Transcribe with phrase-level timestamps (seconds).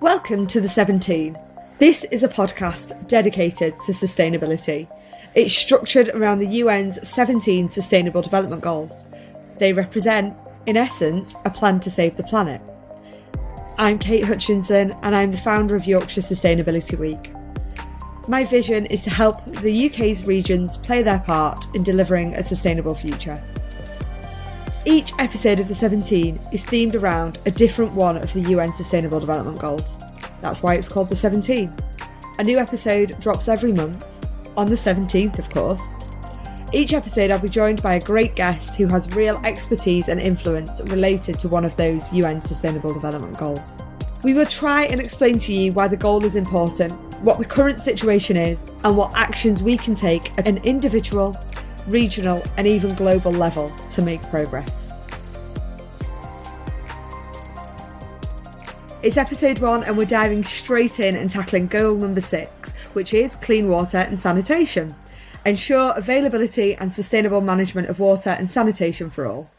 [0.00, 1.38] Welcome to The 17.
[1.78, 4.88] This is a podcast dedicated to sustainability.
[5.34, 9.06] It's structured around the UN's 17 Sustainable Development Goals.
[9.58, 12.60] They represent, in essence, a plan to save the planet.
[13.76, 17.32] I'm Kate Hutchinson and I'm the founder of Yorkshire Sustainability Week.
[18.28, 22.94] My vision is to help the UK's regions play their part in delivering a sustainable
[22.94, 23.42] future.
[24.86, 29.18] Each episode of The 17 is themed around a different one of the UN Sustainable
[29.18, 29.96] Development Goals.
[30.42, 31.74] That's why it's called The 17.
[32.38, 34.04] A new episode drops every month,
[34.58, 35.80] on the 17th, of course.
[36.74, 40.82] Each episode, I'll be joined by a great guest who has real expertise and influence
[40.88, 43.78] related to one of those UN Sustainable Development Goals.
[44.22, 47.80] We will try and explain to you why the goal is important, what the current
[47.80, 51.34] situation is, and what actions we can take as an individual,
[51.86, 54.92] regional, and even global level to make progress.
[59.02, 63.36] It's episode one, and we're diving straight in and tackling goal number six, which is
[63.36, 64.94] clean water and sanitation
[65.44, 69.50] ensure availability and sustainable management of water and sanitation for all.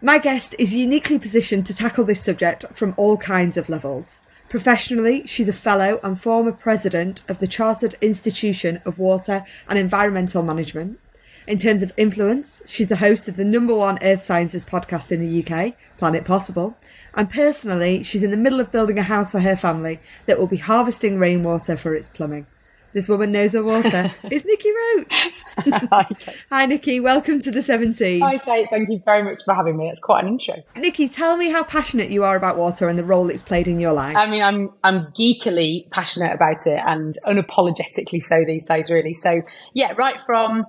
[0.00, 4.24] My guest is uniquely positioned to tackle this subject from all kinds of levels.
[4.48, 10.42] Professionally, she's a fellow and former president of the Chartered Institution of Water and Environmental
[10.42, 10.98] Management.
[11.46, 15.20] In terms of influence, she's the host of the number one Earth Sciences podcast in
[15.20, 16.74] the UK, Planet Possible.
[17.12, 20.46] And personally, she's in the middle of building a house for her family that will
[20.46, 22.46] be harvesting rainwater for its plumbing.
[22.94, 24.10] This woman knows her water.
[24.22, 25.82] it's Niki Roach.
[25.90, 26.06] Hi,
[26.50, 27.02] Hi, Niki.
[27.02, 28.22] Welcome to the 17.
[28.22, 28.68] Hi, Kate.
[28.70, 29.90] Thank you very much for having me.
[29.90, 30.62] It's quite an intro.
[30.76, 33.80] Niki, tell me how passionate you are about water and the role it's played in
[33.80, 34.16] your life.
[34.16, 39.12] I mean, I'm I'm geekily passionate about it and unapologetically so these days, really.
[39.12, 39.42] So,
[39.74, 40.64] yeah, right from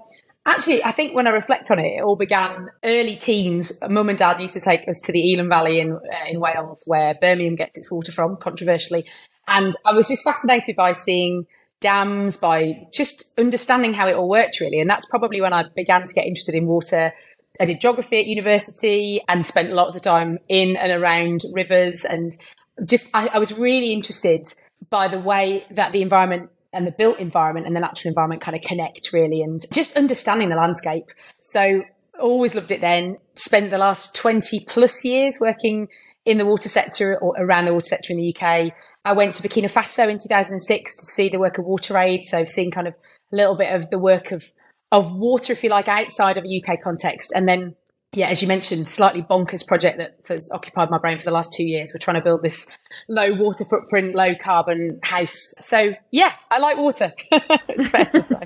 [0.48, 3.82] Actually, I think when I reflect on it, it all began early teens.
[3.90, 6.84] Mum and dad used to take us to the Elan Valley in uh, in Wales,
[6.86, 9.06] where Birmingham gets its water from, controversially.
[9.48, 11.48] And I was just fascinated by seeing
[11.80, 14.80] dams, by just understanding how it all worked really.
[14.80, 17.12] And that's probably when I began to get interested in water.
[17.60, 22.36] I did geography at university and spent lots of time in and around rivers and
[22.86, 24.54] just I, I was really interested
[24.90, 28.56] by the way that the environment and the built environment and the natural environment kind
[28.56, 31.06] of connect really and just understanding the landscape.
[31.42, 31.84] So
[32.20, 33.18] always loved it then.
[33.36, 35.88] Spent the last 20 plus years working
[36.26, 38.74] in the water sector or around the water sector in the UK.
[39.04, 42.24] I went to Burkina Faso in 2006 to see the work of WaterAid.
[42.24, 42.96] So I've seen kind of
[43.32, 44.44] a little bit of the work of,
[44.92, 47.32] of water, if you like, outside of a UK context.
[47.36, 47.76] And then,
[48.16, 51.54] yeah, as you mentioned, slightly bonkers project that has occupied my brain for the last
[51.54, 51.92] two years.
[51.94, 52.68] We're trying to build this
[53.08, 55.54] low water footprint, low carbon house.
[55.60, 57.12] So yeah, I like water.
[57.32, 58.42] it's fair to say.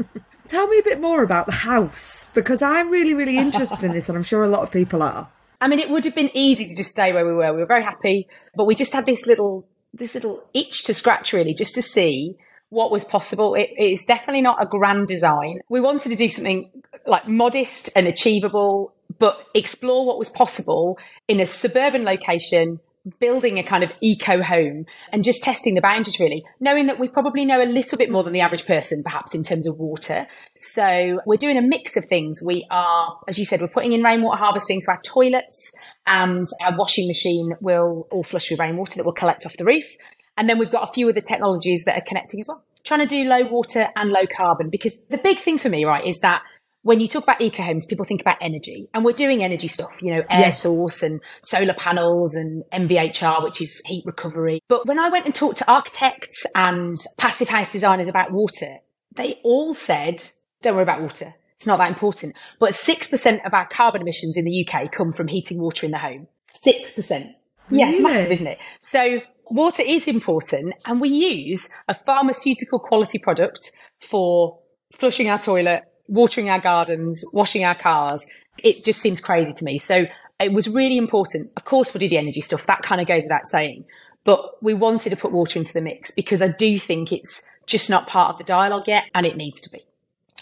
[0.47, 4.09] Tell me a bit more about the house because I'm really, really interested in this
[4.09, 5.29] and I'm sure a lot of people are.
[5.61, 7.53] I mean, it would have been easy to just stay where we were.
[7.53, 11.33] We were very happy, but we just had this little, this little itch to scratch
[11.33, 12.37] really, just to see
[12.69, 13.55] what was possible.
[13.55, 15.59] It is definitely not a grand design.
[15.69, 16.71] We wanted to do something
[17.05, 20.97] like modest and achievable, but explore what was possible
[21.27, 22.79] in a suburban location
[23.19, 27.07] building a kind of eco home and just testing the boundaries really, knowing that we
[27.07, 30.27] probably know a little bit more than the average person, perhaps in terms of water.
[30.59, 32.41] So we're doing a mix of things.
[32.45, 34.81] We are, as you said, we're putting in rainwater harvesting.
[34.81, 35.71] So our toilets
[36.05, 39.95] and our washing machine will all flush with rainwater that will collect off the roof.
[40.37, 42.63] And then we've got a few other technologies that are connecting as well.
[42.83, 46.05] Trying to do low water and low carbon because the big thing for me, right,
[46.05, 46.43] is that
[46.81, 49.91] when you talk about eco homes, people think about energy and we're doing energy stuff,
[50.01, 50.61] you know, air yes.
[50.61, 54.61] source and solar panels and MVHR, which is heat recovery.
[54.67, 58.77] But when I went and talked to architects and passive house designers about water,
[59.15, 60.23] they all said,
[60.61, 61.33] don't worry about water.
[61.57, 62.35] It's not that important.
[62.59, 65.97] But 6% of our carbon emissions in the UK come from heating water in the
[65.97, 66.27] home.
[66.65, 67.33] 6%.
[67.69, 68.59] Yeah, it's massive, isn't it?
[68.79, 74.59] So water is important and we use a pharmaceutical quality product for
[74.93, 78.27] flushing our toilet, watering our gardens, washing our cars.
[78.57, 79.77] It just seems crazy to me.
[79.77, 80.07] So
[80.39, 81.51] it was really important.
[81.55, 82.65] Of course, we'll do the energy stuff.
[82.65, 83.85] That kind of goes without saying.
[84.25, 87.89] But we wanted to put water into the mix because I do think it's just
[87.89, 89.85] not part of the dialogue yet and it needs to be.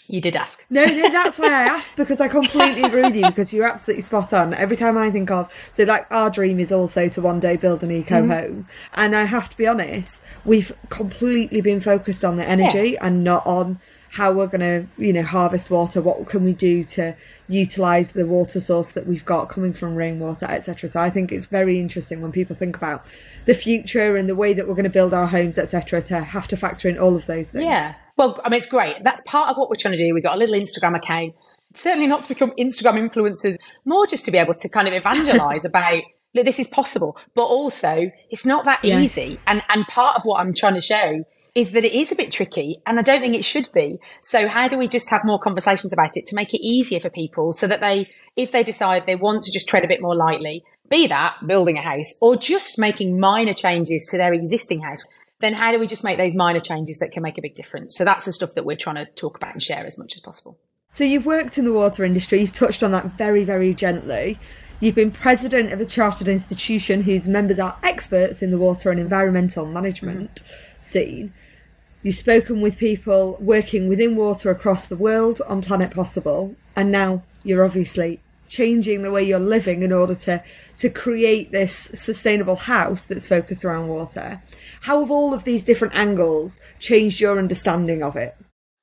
[0.10, 0.66] You did ask.
[0.70, 4.04] No, no, that's why I asked because I completely agree with you because you're absolutely
[4.04, 4.54] spot on.
[4.54, 7.84] Every time I think of, so like our dream is also to one day build
[7.84, 8.32] an eco mm-hmm.
[8.32, 8.68] home.
[8.94, 13.06] And I have to be honest, we've completely been focused on the energy yeah.
[13.06, 16.84] and not on how we're going to, you know, harvest water, what can we do
[16.84, 17.16] to
[17.48, 20.90] utilize the water source that we've got coming from rainwater, etc.
[20.90, 23.06] So I think it's very interesting when people think about
[23.46, 26.48] the future and the way that we're going to build our homes, etc., to have
[26.50, 27.66] to factor in all of those things.
[27.66, 27.96] Yeah.
[28.18, 29.04] Well, I mean, it's great.
[29.04, 30.14] That's part of what we're trying to do.
[30.14, 31.36] We've got a little Instagram account.
[31.74, 35.66] Certainly not to become Instagram influencers, more just to be able to kind of evangelize
[35.66, 36.02] about
[36.34, 37.18] look, this is possible.
[37.36, 39.18] But also, it's not that yes.
[39.18, 39.38] easy.
[39.48, 41.24] And and part of what I'm trying to show
[41.58, 43.98] is that it is a bit tricky and I don't think it should be.
[44.22, 47.10] So how do we just have more conversations about it to make it easier for
[47.10, 50.16] people so that they, if they decide they want to just tread a bit more
[50.16, 55.04] lightly, be that building a house or just making minor changes to their existing house,
[55.40, 57.98] then how do we just make those minor changes that can make a big difference?
[57.98, 60.20] So that's the stuff that we're trying to talk about and share as much as
[60.20, 60.60] possible.
[60.90, 64.38] So you've worked in the water industry, you've touched on that very, very gently.
[64.80, 69.00] You've been president of a chartered institution whose members are experts in the water and
[69.00, 70.80] environmental management mm-hmm.
[70.80, 71.34] scene.
[72.04, 77.24] You've spoken with people working within water across the world on Planet Possible, and now
[77.44, 80.42] you're obviously changing the way you're living in order to
[80.78, 84.42] to create this sustainable house that's focused around water.
[84.82, 88.38] How have all of these different angles changed your understanding of it?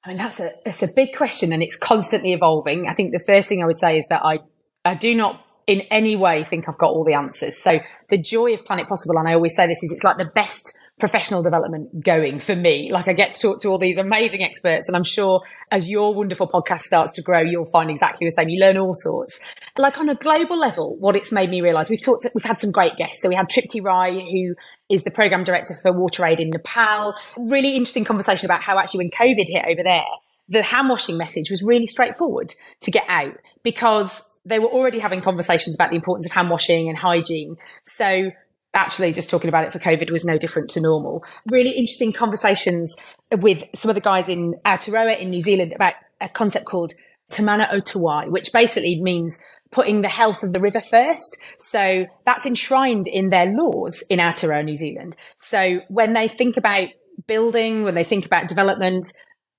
[0.04, 2.88] I mean, that's a it's a big question, and it's constantly evolving.
[2.88, 4.40] I think the first thing I would say is that I
[4.84, 7.56] I do not in any way think I've got all the answers.
[7.56, 10.30] So the joy of Planet Possible, and I always say this, is it's like the
[10.34, 12.92] best professional development going for me.
[12.92, 16.14] Like I get to talk to all these amazing experts and I'm sure as your
[16.14, 18.48] wonderful podcast starts to grow, you'll find exactly the same.
[18.48, 19.44] You learn all sorts.
[19.76, 22.70] Like on a global level, what it's made me realize, we've talked, we've had some
[22.70, 23.22] great guests.
[23.22, 24.54] So we had Tripti Rai, who
[24.88, 27.14] is the program director for WaterAid in Nepal.
[27.38, 30.04] Really interesting conversation about how actually when COVID hit over there,
[30.48, 35.20] the hand washing message was really straightforward to get out because they were already having
[35.20, 37.56] conversations about the importance of hand washing and hygiene.
[37.84, 38.30] So
[38.74, 41.24] actually just talking about it for COVID was no different to normal.
[41.50, 46.28] Really interesting conversations with some of the guys in Aotearoa in New Zealand about a
[46.28, 46.92] concept called
[47.30, 47.98] Te Mana o Te
[48.30, 51.40] which basically means putting the health of the river first.
[51.58, 55.16] So that's enshrined in their laws in Aotearoa, New Zealand.
[55.36, 56.88] So when they think about
[57.26, 59.12] building, when they think about development,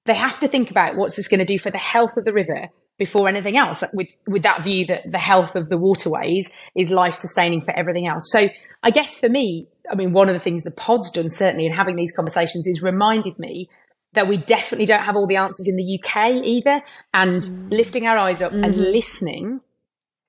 [0.05, 2.33] they have to think about what's this going to do for the health of the
[2.33, 6.89] river before anything else with with that view that the health of the waterways is
[6.89, 8.49] life sustaining for everything else so
[8.83, 11.73] i guess for me i mean one of the things the pod's done certainly in
[11.73, 13.69] having these conversations is reminded me
[14.13, 16.81] that we definitely don't have all the answers in the uk either
[17.13, 17.71] and mm.
[17.71, 18.63] lifting our eyes up mm-hmm.
[18.63, 19.61] and listening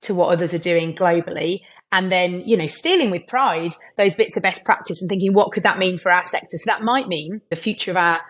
[0.02, 1.60] to what others are doing globally
[1.92, 5.52] and then you know stealing with pride those bits of best practice and thinking what
[5.52, 8.20] could that mean for our sector so that might mean the future of our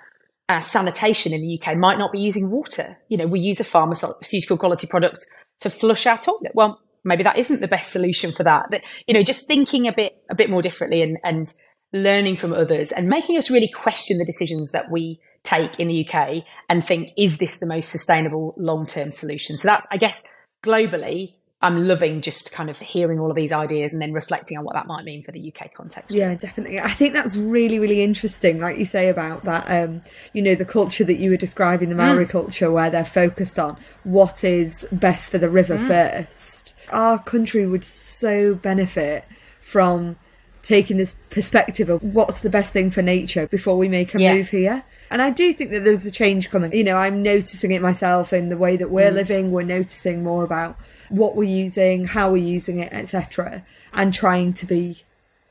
[0.48, 2.96] uh, sanitation in the UK might not be using water.
[3.08, 5.25] You know, we use a pharmaceutical quality product
[5.60, 6.52] to flush our toilet.
[6.54, 8.66] Well, maybe that isn't the best solution for that.
[8.70, 11.52] But you know, just thinking a bit a bit more differently and and
[11.93, 16.06] learning from others and making us really question the decisions that we take in the
[16.06, 19.56] UK and think, is this the most sustainable long term solution?
[19.56, 20.25] So that's, I guess,
[20.64, 24.64] globally, I'm loving just kind of hearing all of these ideas and then reflecting on
[24.64, 26.14] what that might mean for the UK context.
[26.14, 26.79] Yeah, definitely.
[26.81, 30.03] I think that's really, really interesting, like you say about that, um,
[30.35, 32.31] you know, the culture that you were describing, the Maori mm.
[32.31, 35.88] culture, where they're focused on what is best for the river mm.
[35.88, 36.75] first.
[36.91, 39.25] Our country would so benefit
[39.62, 40.17] from
[40.66, 44.34] taking this perspective of what's the best thing for nature before we make a yeah.
[44.34, 44.84] move here.
[45.10, 46.72] And I do think that there's a change coming.
[46.72, 49.14] You know, I'm noticing it myself in the way that we're mm.
[49.14, 49.52] living.
[49.52, 50.76] We're noticing more about
[51.08, 55.02] what we're using, how we're using it, etc., and trying to be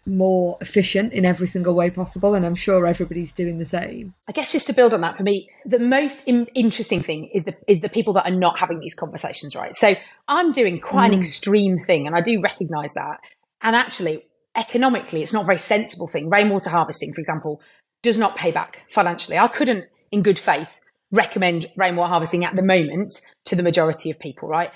[0.08, 2.36] more efficient in every single way possible.
[2.36, 4.14] And I'm sure everybody's doing the same.
[4.28, 7.46] I guess just to build on that, for me, the most in- interesting thing is
[7.46, 9.74] the is the people that are not having these conversations, right?
[9.74, 9.96] So
[10.28, 11.14] I'm doing quite mm.
[11.14, 13.20] an extreme thing, and I do recognise that.
[13.62, 14.24] And actually,
[14.56, 16.30] economically, it's not a very sensible thing.
[16.30, 17.62] Rainwater harvesting, for example,
[18.02, 19.38] does not pay back financially.
[19.38, 20.78] I couldn't, in good faith,
[21.12, 23.14] recommend rainwater harvesting at the moment
[23.46, 24.72] to the majority of people, right?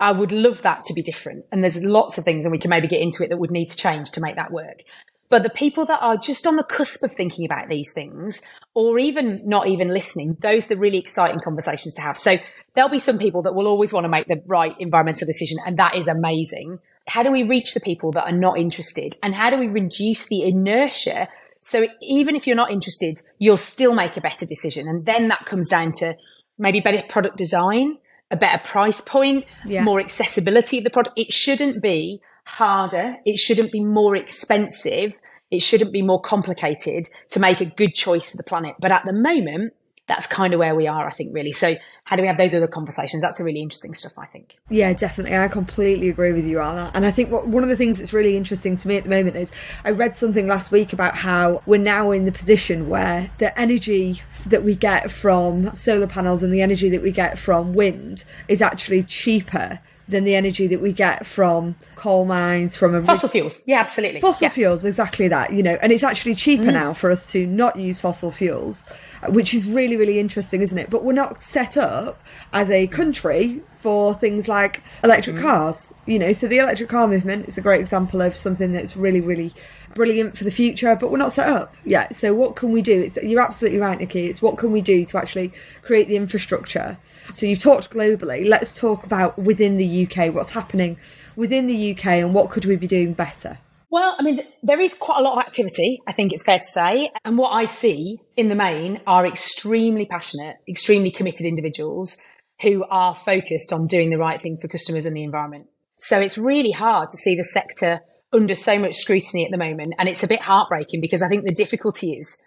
[0.00, 1.44] I would love that to be different.
[1.52, 3.70] And there's lots of things, and we can maybe get into it that would need
[3.70, 4.82] to change to make that work.
[5.30, 8.42] But the people that are just on the cusp of thinking about these things,
[8.74, 12.18] or even not even listening, those are the really exciting conversations to have.
[12.18, 12.36] So
[12.74, 15.78] there'll be some people that will always want to make the right environmental decision, and
[15.78, 16.78] that is amazing.
[17.06, 19.16] How do we reach the people that are not interested?
[19.22, 21.28] And how do we reduce the inertia?
[21.60, 24.88] So even if you're not interested, you'll still make a better decision.
[24.88, 26.14] And then that comes down to
[26.58, 27.98] maybe better product design,
[28.30, 29.82] a better price point, yeah.
[29.82, 31.18] more accessibility of the product.
[31.18, 33.16] It shouldn't be harder.
[33.24, 35.14] It shouldn't be more expensive.
[35.50, 38.76] It shouldn't be more complicated to make a good choice for the planet.
[38.78, 39.72] But at the moment,
[40.06, 41.52] that's kind of where we are, I think, really.
[41.52, 43.22] So, how do we have those other conversations?
[43.22, 44.56] That's the really interesting stuff, I think.
[44.68, 45.36] Yeah, definitely.
[45.36, 46.94] I completely agree with you that.
[46.94, 49.10] And I think what, one of the things that's really interesting to me at the
[49.10, 49.50] moment is
[49.84, 54.22] I read something last week about how we're now in the position where the energy
[54.46, 58.60] that we get from solar panels and the energy that we get from wind is
[58.60, 63.62] actually cheaper than the energy that we get from coal mines, from a fossil fuels.
[63.66, 64.20] Yeah, absolutely.
[64.20, 64.50] Fossil yeah.
[64.50, 66.74] fuels, exactly that, you know, and it's actually cheaper mm.
[66.74, 68.84] now for us to not use fossil fuels,
[69.28, 70.90] which is really, really interesting, isn't it?
[70.90, 72.20] But we're not set up
[72.52, 75.42] as a country for things like electric mm.
[75.42, 78.96] cars, you know, so the electric car movement is a great example of something that's
[78.96, 79.52] really, really
[79.94, 82.14] brilliant for the future, but we're not set up yet.
[82.14, 83.00] So what can we do?
[83.00, 84.28] It's, you're absolutely right, Niki.
[84.28, 86.98] It's what can we do to actually create the infrastructure?
[87.30, 88.48] So you've talked globally.
[88.48, 90.98] Let's talk about within the UK, what's happening
[91.36, 93.58] within the UK and what could we be doing better?
[93.90, 96.64] Well, I mean, there is quite a lot of activity, I think it's fair to
[96.64, 97.10] say.
[97.24, 102.16] And what I see in the main are extremely passionate, extremely committed individuals
[102.60, 105.68] who are focused on doing the right thing for customers and the environment.
[105.98, 108.00] So it's really hard to see the sector
[108.34, 109.94] under so much scrutiny at the moment.
[109.98, 112.42] And it's a bit heartbreaking because I think the difficulty is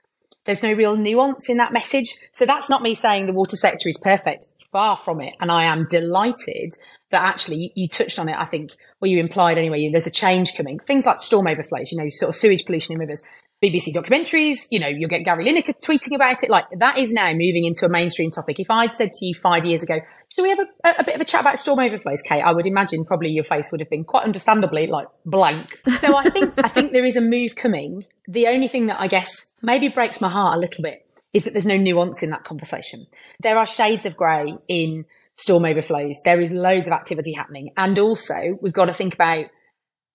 [0.46, 2.15] there's no real nuance in that message.
[2.34, 4.46] So that's not me saying the water sector is perfect.
[4.72, 5.34] Far from it.
[5.39, 6.74] And I am delighted
[7.10, 8.38] that actually you touched on it.
[8.38, 10.77] I think, or you implied anyway, there's a change coming.
[10.79, 13.24] Things like storm overflows, you know, sort of sewage pollution in rivers.
[13.63, 16.49] BBC documentaries, you know, you'll get Gary Lineker tweeting about it.
[16.49, 18.59] Like that is now moving into a mainstream topic.
[18.59, 19.99] If I'd said to you five years ago,
[20.33, 22.43] should we have a, a, bit of a chat about storm overflows, Kate?
[22.43, 25.79] I would imagine probably your face would have been quite understandably like blank.
[25.97, 28.05] So I think, I think there is a move coming.
[28.27, 31.53] The only thing that I guess maybe breaks my heart a little bit is that
[31.53, 33.07] there's no nuance in that conversation.
[33.41, 36.21] There are shades of grey in storm overflows.
[36.23, 37.71] There is loads of activity happening.
[37.75, 39.45] And also we've got to think about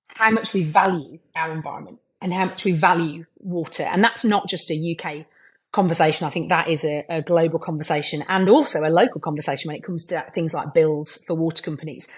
[0.08, 3.84] how much we value our environment and how much we value water.
[3.84, 5.26] And that's not just a UK
[5.72, 6.26] conversation.
[6.26, 9.82] I think that is a, a, global conversation and also a local conversation when it
[9.82, 12.08] comes to things like bills for water companies.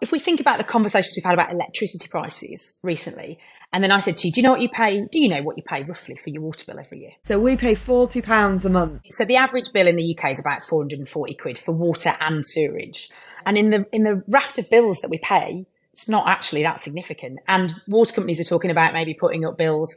[0.00, 3.38] If we think about the conversations we've had about electricity prices recently,
[3.72, 5.06] and then I said to you, do you know what you pay?
[5.10, 7.12] Do you know what you pay roughly for your water bill every year?
[7.22, 9.02] So we pay £40 a month.
[9.10, 13.08] So the average bill in the UK is about 440 quid for water and sewerage.
[13.46, 16.80] And in the, in the raft of bills that we pay, it's not actually that
[16.80, 17.38] significant.
[17.48, 19.96] And water companies are talking about maybe putting up bills,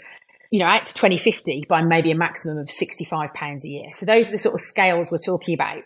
[0.51, 3.91] you know, out to 2050 by maybe a maximum of £65 a year.
[3.91, 5.83] So those are the sort of scales we're talking about.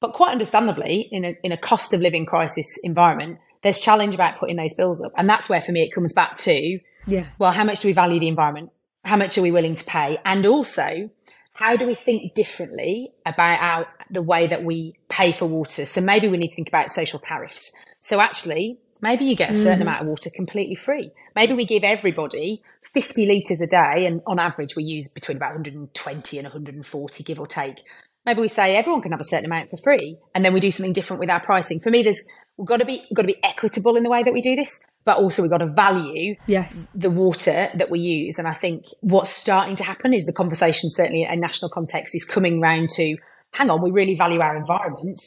[0.00, 4.38] But quite understandably, in a, in a cost of living crisis environment, there's challenge about
[4.38, 5.12] putting those bills up.
[5.16, 7.26] And that's where for me it comes back to, yeah.
[7.38, 8.70] well, how much do we value the environment?
[9.04, 10.18] How much are we willing to pay?
[10.24, 11.10] And also,
[11.54, 15.86] how do we think differently about our, the way that we pay for water?
[15.86, 17.72] So maybe we need to think about social tariffs.
[18.00, 19.82] So actually, Maybe you get a certain mm.
[19.82, 21.10] amount of water completely free.
[21.36, 22.62] Maybe we give everybody
[22.94, 27.40] 50 litres a day, and on average, we use between about 120 and 140, give
[27.40, 27.82] or take.
[28.26, 30.70] Maybe we say everyone can have a certain amount for free, and then we do
[30.70, 31.80] something different with our pricing.
[31.80, 32.22] For me, there's
[32.56, 34.84] we've got to be got to be equitable in the way that we do this,
[35.04, 36.88] but also we've got to value yes.
[36.94, 38.38] the water that we use.
[38.38, 42.14] And I think what's starting to happen is the conversation, certainly in a national context,
[42.14, 43.16] is coming round to
[43.52, 45.20] hang on, we really value our environment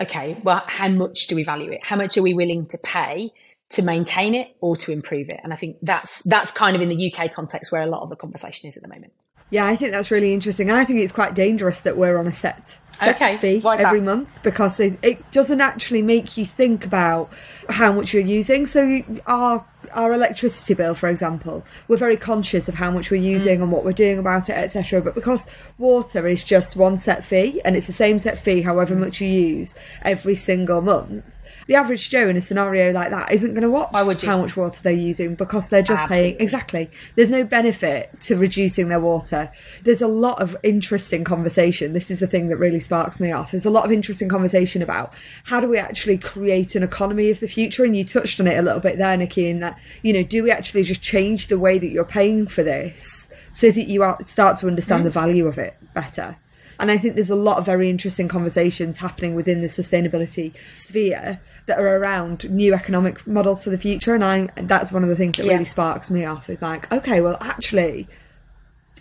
[0.00, 1.84] okay, well, how much do we value it?
[1.84, 3.32] How much are we willing to pay
[3.70, 5.40] to maintain it or to improve it?
[5.42, 8.10] And I think that's that's kind of in the UK context where a lot of
[8.10, 9.12] the conversation is at the moment.
[9.48, 10.72] Yeah, I think that's really interesting.
[10.72, 13.36] I think it's quite dangerous that we're on a set, set okay.
[13.36, 14.04] fee every that?
[14.04, 17.32] month because it, it, doesn't actually make you think about
[17.68, 18.66] how much you're using.
[18.66, 23.60] So our our electricity bill, for example, we're very conscious of how much we're using
[23.60, 23.62] mm.
[23.62, 25.00] and what we're doing about it, etc.
[25.00, 25.46] But because
[25.78, 29.28] water is just one set fee and it's the same set fee, however much you
[29.28, 31.24] use every single month,
[31.66, 34.80] the average Joe in a scenario like that isn't going to watch how much water
[34.82, 36.32] they're using because they're just Absolutely.
[36.32, 36.90] paying exactly.
[37.14, 39.50] There's no benefit to reducing their water.
[39.82, 41.92] There's a lot of interesting conversation.
[41.92, 43.50] This is the thing that really sparks me off.
[43.50, 45.12] There's a lot of interesting conversation about
[45.44, 47.84] how do we actually create an economy of the future.
[47.84, 50.42] And you touched on it a little bit there, Niki, in that you know, do
[50.42, 54.58] we actually just change the way that you're paying for this so that you start
[54.58, 55.04] to understand mm.
[55.04, 56.36] the value of it better?
[56.78, 61.40] And I think there's a lot of very interesting conversations happening within the sustainability sphere
[61.66, 64.14] that are around new economic models for the future.
[64.14, 65.52] And I that's one of the things that yeah.
[65.52, 68.08] really sparks me off is like, okay, well, actually,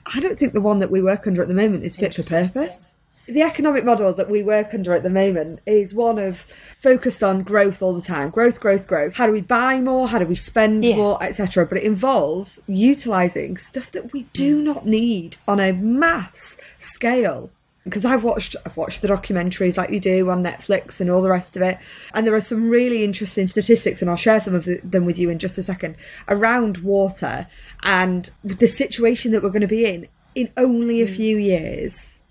[0.06, 2.24] I don't think the one that we work under at the moment is fit for
[2.24, 2.94] purpose.
[3.28, 6.42] The economic model that we work under at the moment is one of
[6.80, 8.30] focused on growth all the time.
[8.30, 9.16] Growth, growth, growth.
[9.16, 10.08] How do we buy more?
[10.08, 10.96] How do we spend yeah.
[10.96, 11.66] more, etc.
[11.66, 17.50] But it involves utilizing stuff that we do not need on a mass scale
[17.86, 21.30] because I've watched I've watched the documentaries like you do on Netflix and all the
[21.30, 21.78] rest of it,
[22.14, 25.30] and there are some really interesting statistics, and I'll share some of them with you
[25.30, 25.96] in just a second
[26.28, 27.48] around water
[27.84, 31.16] and the situation that we're going to be in in only a mm.
[31.16, 32.22] few years.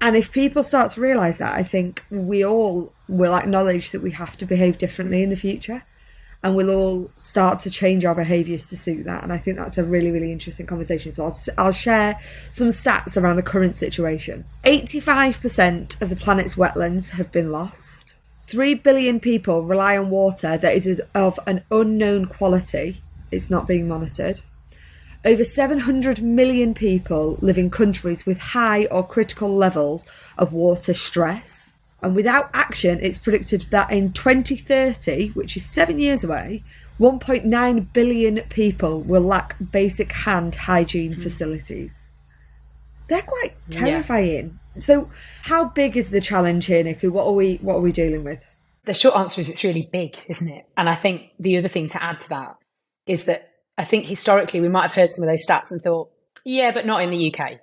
[0.00, 4.10] And if people start to realise that, I think we all will acknowledge that we
[4.12, 5.84] have to behave differently in the future
[6.44, 9.22] and we'll all start to change our behaviours to suit that.
[9.22, 11.10] And I think that's a really, really interesting conversation.
[11.10, 12.20] So I'll, I'll share
[12.50, 14.44] some stats around the current situation.
[14.64, 18.14] 85% of the planet's wetlands have been lost.
[18.42, 23.00] 3 billion people rely on water that is of an unknown quality.
[23.30, 24.42] It's not being monitored.
[25.24, 30.04] Over 700 million people live in countries with high or critical levels
[30.36, 31.63] of water stress.
[32.04, 36.62] And without action, it's predicted that in 2030, which is seven years away,
[37.00, 41.22] 1.9 billion people will lack basic hand hygiene mm.
[41.22, 42.10] facilities.
[43.08, 44.60] They're quite terrifying.
[44.74, 44.80] Yeah.
[44.80, 45.08] So,
[45.44, 47.10] how big is the challenge here, Niki?
[47.10, 48.44] What are we What are we dealing with?
[48.84, 50.66] The short answer is it's really big, isn't it?
[50.76, 52.56] And I think the other thing to add to that
[53.06, 56.10] is that I think historically we might have heard some of those stats and thought,
[56.44, 57.60] yeah, but not in the UK.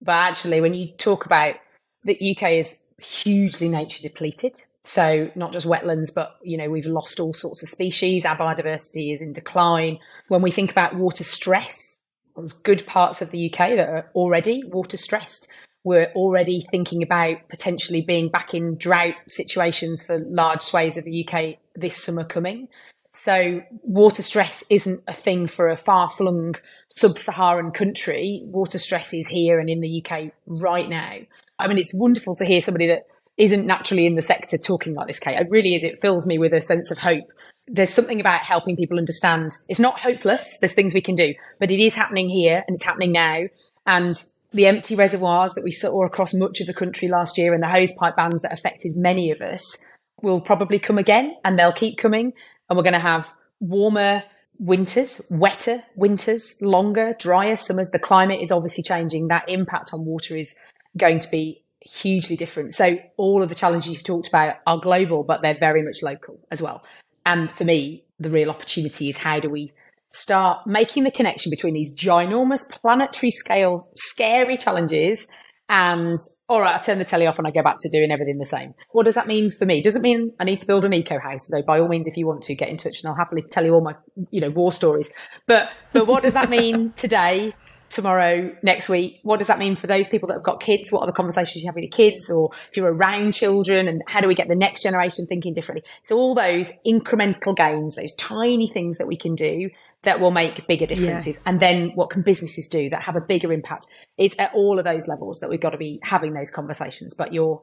[0.00, 1.56] But actually, when you talk about
[2.04, 4.52] the UK is hugely nature depleted.
[4.84, 8.24] So not just wetlands, but you know we've lost all sorts of species.
[8.24, 9.98] Our biodiversity is in decline.
[10.28, 11.98] When we think about water stress,
[12.36, 15.52] there's good parts of the UK that are already water stressed.
[15.84, 21.26] We're already thinking about potentially being back in drought situations for large swathes of the
[21.26, 22.68] UK this summer coming.
[23.12, 26.54] So water stress isn't a thing for a far flung
[26.98, 28.42] sub-Saharan country.
[28.44, 31.18] Water stress is here and in the UK right now.
[31.58, 35.06] I mean, it's wonderful to hear somebody that isn't naturally in the sector talking like
[35.06, 35.40] this, Kate.
[35.40, 35.84] It really is.
[35.84, 37.24] It fills me with a sense of hope.
[37.68, 40.58] There's something about helping people understand it's not hopeless.
[40.58, 43.44] There's things we can do, but it is happening here and it's happening now.
[43.86, 44.20] And
[44.52, 47.68] the empty reservoirs that we saw across much of the country last year and the
[47.68, 49.84] hose pipe bans that affected many of us
[50.22, 52.32] will probably come again and they'll keep coming.
[52.68, 54.24] And we're going to have warmer
[54.58, 57.90] winters, wetter winters, longer, drier summers.
[57.90, 59.28] The climate is obviously changing.
[59.28, 60.54] That impact on water is
[60.96, 62.72] going to be hugely different.
[62.72, 66.38] So all of the challenges you've talked about are global, but they're very much local
[66.50, 66.82] as well.
[67.24, 69.72] And for me, the real opportunity is how do we
[70.08, 75.28] start making the connection between these ginormous planetary scale, scary challenges
[75.68, 76.16] and
[76.48, 78.46] all right, I turn the telly off and I go back to doing everything the
[78.46, 78.74] same.
[78.92, 79.82] What does that mean for me?
[79.82, 81.46] Does it mean I need to build an eco house?
[81.48, 83.64] Though by all means, if you want to get in touch and I'll happily tell
[83.64, 83.94] you all my,
[84.30, 85.12] you know, war stories.
[85.46, 87.54] But, but what does that mean today?
[87.90, 89.20] tomorrow, next week.
[89.22, 90.92] What does that mean for those people that have got kids?
[90.92, 94.02] What are the conversations you have with your kids or if you're around children and
[94.06, 95.88] how do we get the next generation thinking differently?
[96.04, 99.70] So all those incremental gains, those tiny things that we can do
[100.02, 101.36] that will make bigger differences.
[101.36, 101.46] Yes.
[101.46, 103.86] And then what can businesses do that have a bigger impact?
[104.16, 107.14] It's at all of those levels that we've got to be having those conversations.
[107.14, 107.62] But your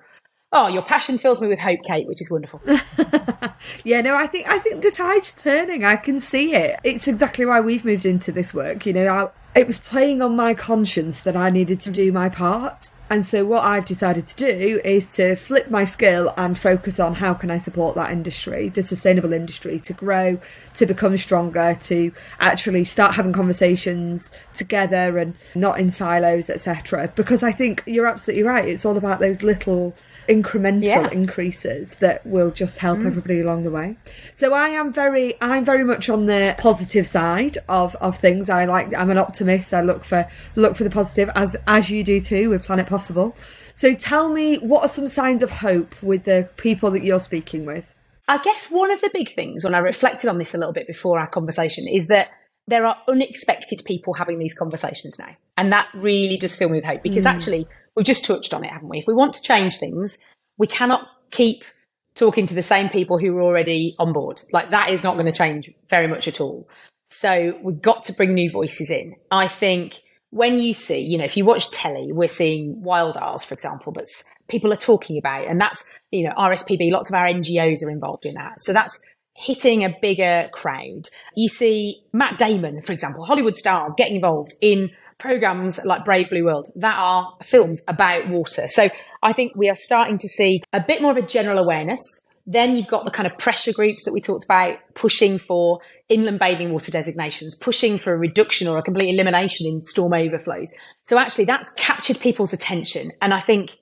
[0.51, 2.61] Oh, your passion fills me with hope, Kate, which is wonderful.
[3.83, 5.83] yeah, no, I think I think the tide's turning.
[5.83, 6.79] I can see it.
[6.83, 8.85] It's exactly why we've moved into this work.
[8.85, 12.29] You know, I, it was playing on my conscience that I needed to do my
[12.29, 12.89] part.
[13.09, 17.15] And so what I've decided to do is to flip my skill and focus on
[17.15, 20.39] how can I support that industry, the sustainable industry, to grow,
[20.73, 27.11] to become stronger, to actually start having conversations together and not in silos, etc.
[27.15, 28.67] Because I think you're absolutely right.
[28.67, 29.95] It's all about those little
[30.27, 31.09] incremental yeah.
[31.11, 33.05] increases that will just help mm.
[33.05, 33.97] everybody along the way.
[34.33, 38.49] So I am very, I'm very much on the positive side of, of things.
[38.49, 39.73] I like, I'm an optimist.
[39.73, 43.35] I look for, look for the positive as, as you do too with Planet Possible.
[43.73, 47.65] So tell me, what are some signs of hope with the people that you're speaking
[47.65, 47.93] with?
[48.29, 50.87] I guess one of the big things when I reflected on this a little bit
[50.87, 52.29] before our conversation is that
[52.69, 55.35] there are unexpected people having these conversations now.
[55.57, 57.31] And that really does fill me with hope because mm.
[57.31, 58.99] actually we've just touched on it, haven't we?
[58.99, 60.17] If we want to change things,
[60.57, 61.65] we cannot keep
[62.13, 64.41] talking to the same people who are already on board.
[64.53, 66.69] Like that is not going to change very much at all.
[67.09, 69.15] So we've got to bring new voices in.
[69.31, 69.99] I think
[70.31, 73.93] when you see, you know, if you watch telly, we're seeing Wild Isles, for example,
[73.93, 77.89] that's people are talking about, and that's, you know, RSPB, lots of our NGOs are
[77.89, 78.59] involved in that.
[78.61, 78.99] So that's
[79.35, 81.09] hitting a bigger crowd.
[81.35, 86.45] You see Matt Damon, for example, Hollywood stars getting involved in programs like Brave Blue
[86.45, 88.67] World that are films about water.
[88.67, 88.89] So
[89.21, 92.21] I think we are starting to see a bit more of a general awareness.
[92.47, 95.79] Then you've got the kind of pressure groups that we talked about pushing for
[96.09, 100.71] inland bathing water designations, pushing for a reduction or a complete elimination in storm overflows.
[101.03, 103.11] So actually that's captured people's attention.
[103.21, 103.77] And I think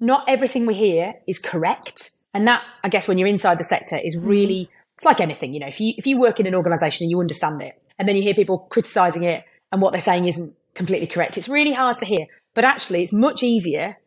[0.00, 2.10] not everything we hear is correct.
[2.32, 4.28] And that, I guess, when you're inside the sector is mm-hmm.
[4.28, 7.10] really it's like anything, you know, if you, if you work in an organization and
[7.10, 10.56] you understand it and then you hear people criticizing it and what they're saying isn't
[10.74, 12.26] completely correct, it's really hard to hear.
[12.54, 13.98] But actually, it's much easier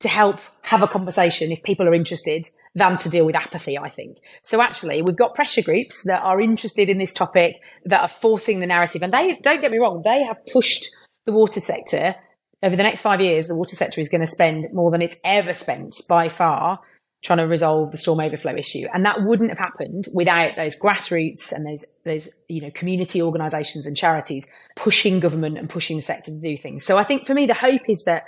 [0.00, 3.88] to help have a conversation if people are interested than to deal with apathy, I
[3.88, 4.18] think.
[4.42, 8.60] So actually, we've got pressure groups that are interested in this topic, that are forcing
[8.60, 9.02] the narrative.
[9.02, 10.88] And they, don't get me wrong, they have pushed
[11.26, 12.14] the water sector
[12.62, 13.46] over the next five years.
[13.46, 16.80] The water sector is going to spend more than it's ever spent by far
[17.24, 18.86] trying to resolve the storm overflow issue.
[18.94, 23.86] And that wouldn't have happened without those grassroots and those, those, you know, community organizations
[23.86, 26.84] and charities pushing government and pushing the sector to do things.
[26.84, 28.24] So I think for me, the hope is that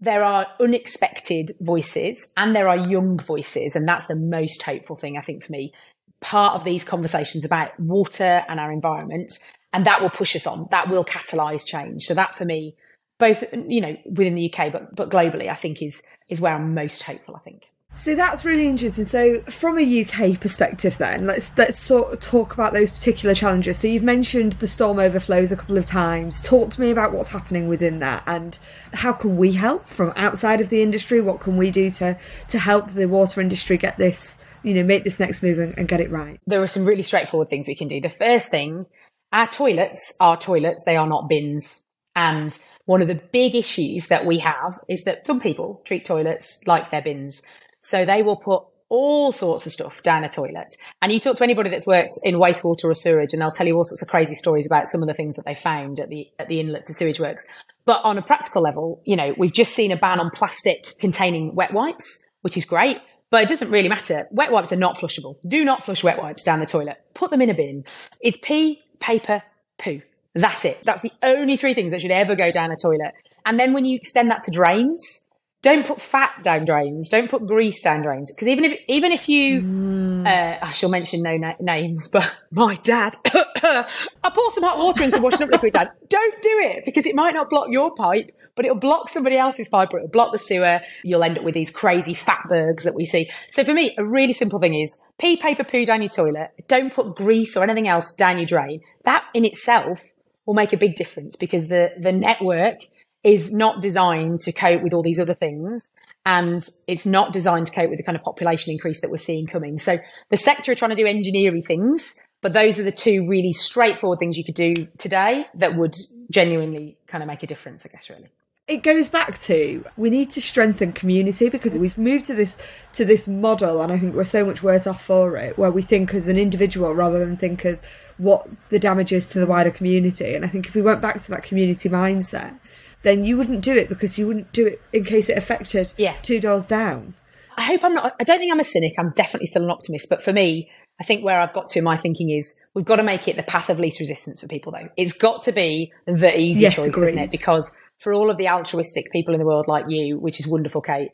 [0.00, 3.74] there are unexpected voices and there are young voices.
[3.74, 5.72] And that's the most hopeful thing, I think, for me.
[6.20, 9.38] Part of these conversations about water and our environment,
[9.72, 10.66] and that will push us on.
[10.70, 12.04] That will catalyze change.
[12.04, 12.74] So that for me,
[13.18, 16.74] both you know within the UK, but but globally, I think is is where I'm
[16.74, 17.36] most hopeful.
[17.36, 17.68] I think.
[17.94, 19.06] So that's really interesting.
[19.06, 23.78] So from a UK perspective then, let's let's sort of talk about those particular challenges.
[23.78, 26.40] So you've mentioned the storm overflows a couple of times.
[26.40, 28.56] Talk to me about what's happening within that and
[28.92, 31.20] how can we help from outside of the industry?
[31.20, 32.16] What can we do to
[32.48, 35.88] to help the water industry get this, you know, make this next move and, and
[35.88, 36.38] get it right?
[36.46, 38.00] There are some really straightforward things we can do.
[38.00, 38.86] The first thing,
[39.32, 41.84] our toilets are toilets, they are not bins.
[42.14, 46.64] And one of the big issues that we have is that some people treat toilets
[46.66, 47.42] like they're bins.
[47.80, 50.74] So they will put all sorts of stuff down a toilet.
[51.02, 53.76] And you talk to anybody that's worked in wastewater or sewage, and they'll tell you
[53.76, 56.28] all sorts of crazy stories about some of the things that they found at the
[56.38, 57.46] at the inlet to sewage works.
[57.84, 61.54] But on a practical level, you know, we've just seen a ban on plastic containing
[61.54, 62.98] wet wipes, which is great.
[63.30, 64.26] But it doesn't really matter.
[64.30, 65.36] Wet wipes are not flushable.
[65.46, 66.96] Do not flush wet wipes down the toilet.
[67.14, 67.84] Put them in a bin.
[68.20, 69.42] It's pee, paper,
[69.78, 70.00] poo.
[70.34, 70.78] That's it.
[70.84, 73.12] That's the only three things that should ever go down a toilet.
[73.44, 75.26] And then when you extend that to drains,
[75.60, 77.10] don't put fat down drains.
[77.10, 78.32] Don't put grease down drains.
[78.32, 80.26] Because even if even if you, mm.
[80.26, 85.02] uh, I shall mention no na- names, but my dad, I pour some hot water
[85.02, 85.74] into washing up liquid.
[85.74, 89.36] Dad, don't do it because it might not block your pipe, but it'll block somebody
[89.36, 90.80] else's pipe, or it'll block the sewer.
[91.04, 93.30] You'll end up with these crazy fat fatbergs that we see.
[93.50, 96.52] So for me, a really simple thing is pee, paper, poo down your toilet.
[96.68, 98.80] Don't put grease or anything else down your drain.
[99.04, 100.00] That in itself
[100.46, 102.80] will make a big difference because the the network
[103.28, 105.90] is not designed to cope with all these other things.
[106.24, 109.46] And it's not designed to cope with the kind of population increase that we're seeing
[109.46, 109.78] coming.
[109.78, 109.98] So
[110.30, 114.18] the sector are trying to do engineering things, but those are the two really straightforward
[114.18, 115.94] things you could do today that would
[116.30, 118.30] genuinely kind of make a difference, I guess, really
[118.68, 122.58] it goes back to we need to strengthen community because we've moved to this
[122.92, 125.82] to this model and i think we're so much worse off for it where we
[125.82, 127.80] think as an individual rather than think of
[128.18, 131.20] what the damage is to the wider community and i think if we went back
[131.20, 132.58] to that community mindset
[133.02, 136.16] then you wouldn't do it because you wouldn't do it in case it affected yeah.
[136.22, 137.14] two doors down.
[137.56, 138.94] I hope I'm not, I don't think I'm a cynic.
[138.98, 140.08] I'm definitely still an optimist.
[140.08, 143.02] But for me, I think where I've got to my thinking is we've got to
[143.02, 144.88] make it the path of least resistance for people, though.
[144.96, 147.06] It's got to be the easy yes, choice, agreed.
[147.06, 147.30] isn't it?
[147.30, 150.80] Because for all of the altruistic people in the world like you, which is wonderful,
[150.80, 151.10] Kate,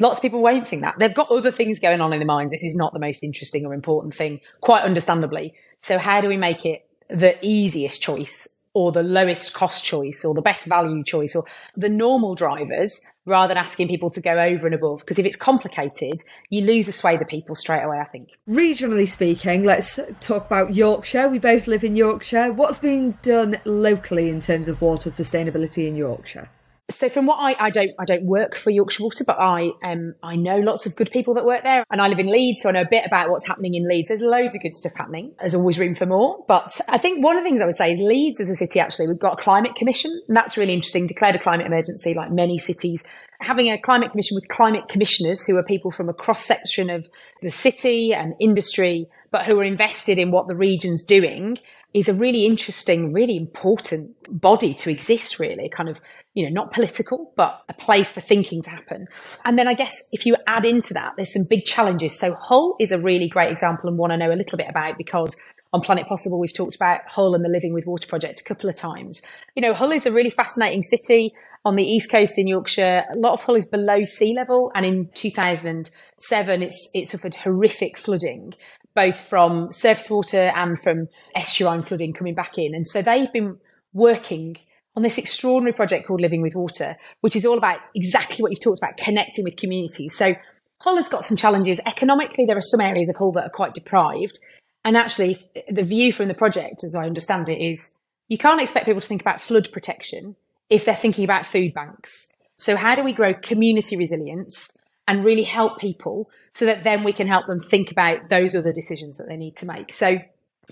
[0.00, 0.96] lots of people won't think that.
[0.98, 2.52] They've got other things going on in their minds.
[2.52, 5.54] This is not the most interesting or important thing, quite understandably.
[5.80, 10.34] So, how do we make it the easiest choice or the lowest cost choice or
[10.34, 11.44] the best value choice or
[11.76, 15.00] the normal drivers rather than asking people to go over and above.
[15.00, 18.30] Because if it's complicated, you lose the sway of the people straight away, I think.
[18.48, 21.28] Regionally speaking, let's talk about Yorkshire.
[21.28, 22.52] We both live in Yorkshire.
[22.52, 26.50] What's being done locally in terms of water sustainability in Yorkshire?
[26.90, 30.14] So from what I, I don't I don't work for Yorkshire Water, but I um
[30.22, 32.68] I know lots of good people that work there, and I live in Leeds, so
[32.68, 34.08] I know a bit about what's happening in Leeds.
[34.08, 35.32] There's loads of good stuff happening.
[35.38, 37.90] There's always room for more, but I think one of the things I would say
[37.90, 41.06] is Leeds as a city actually we've got a climate commission, and that's really interesting.
[41.06, 43.02] Declared a climate emergency, like many cities,
[43.40, 47.08] having a climate commission with climate commissioners who are people from a cross section of
[47.40, 51.56] the city and industry, but who are invested in what the region's doing
[51.94, 56.00] is a really interesting, really important body to exist, really, kind of,
[56.34, 59.06] you know, not political, but a place for thinking to happen.
[59.44, 62.18] And then I guess if you add into that, there's some big challenges.
[62.18, 64.98] So Hull is a really great example and one I know a little bit about
[64.98, 65.36] because
[65.72, 68.68] on Planet Possible, we've talked about Hull and the Living with Water project a couple
[68.68, 69.22] of times.
[69.56, 73.04] You know, Hull is a really fascinating city on the east coast in Yorkshire.
[73.12, 77.98] A lot of Hull is below sea level, and in 2007, it's it suffered horrific
[77.98, 78.54] flooding,
[78.94, 82.72] both from surface water and from estuarine flooding coming back in.
[82.72, 83.58] And so they've been
[83.92, 84.58] working
[84.96, 88.60] on this extraordinary project called Living with Water, which is all about exactly what you've
[88.60, 90.14] talked about, connecting with communities.
[90.14, 90.34] So
[90.80, 91.80] Hull has got some challenges.
[91.86, 94.38] Economically, there are some areas of Hull that are quite deprived.
[94.84, 97.96] And actually, the view from the project, as I understand it, is
[98.28, 100.36] you can't expect people to think about flood protection
[100.70, 102.28] if they're thinking about food banks.
[102.58, 104.68] So how do we grow community resilience
[105.06, 108.72] and really help people so that then we can help them think about those other
[108.72, 109.92] decisions that they need to make.
[109.92, 110.18] So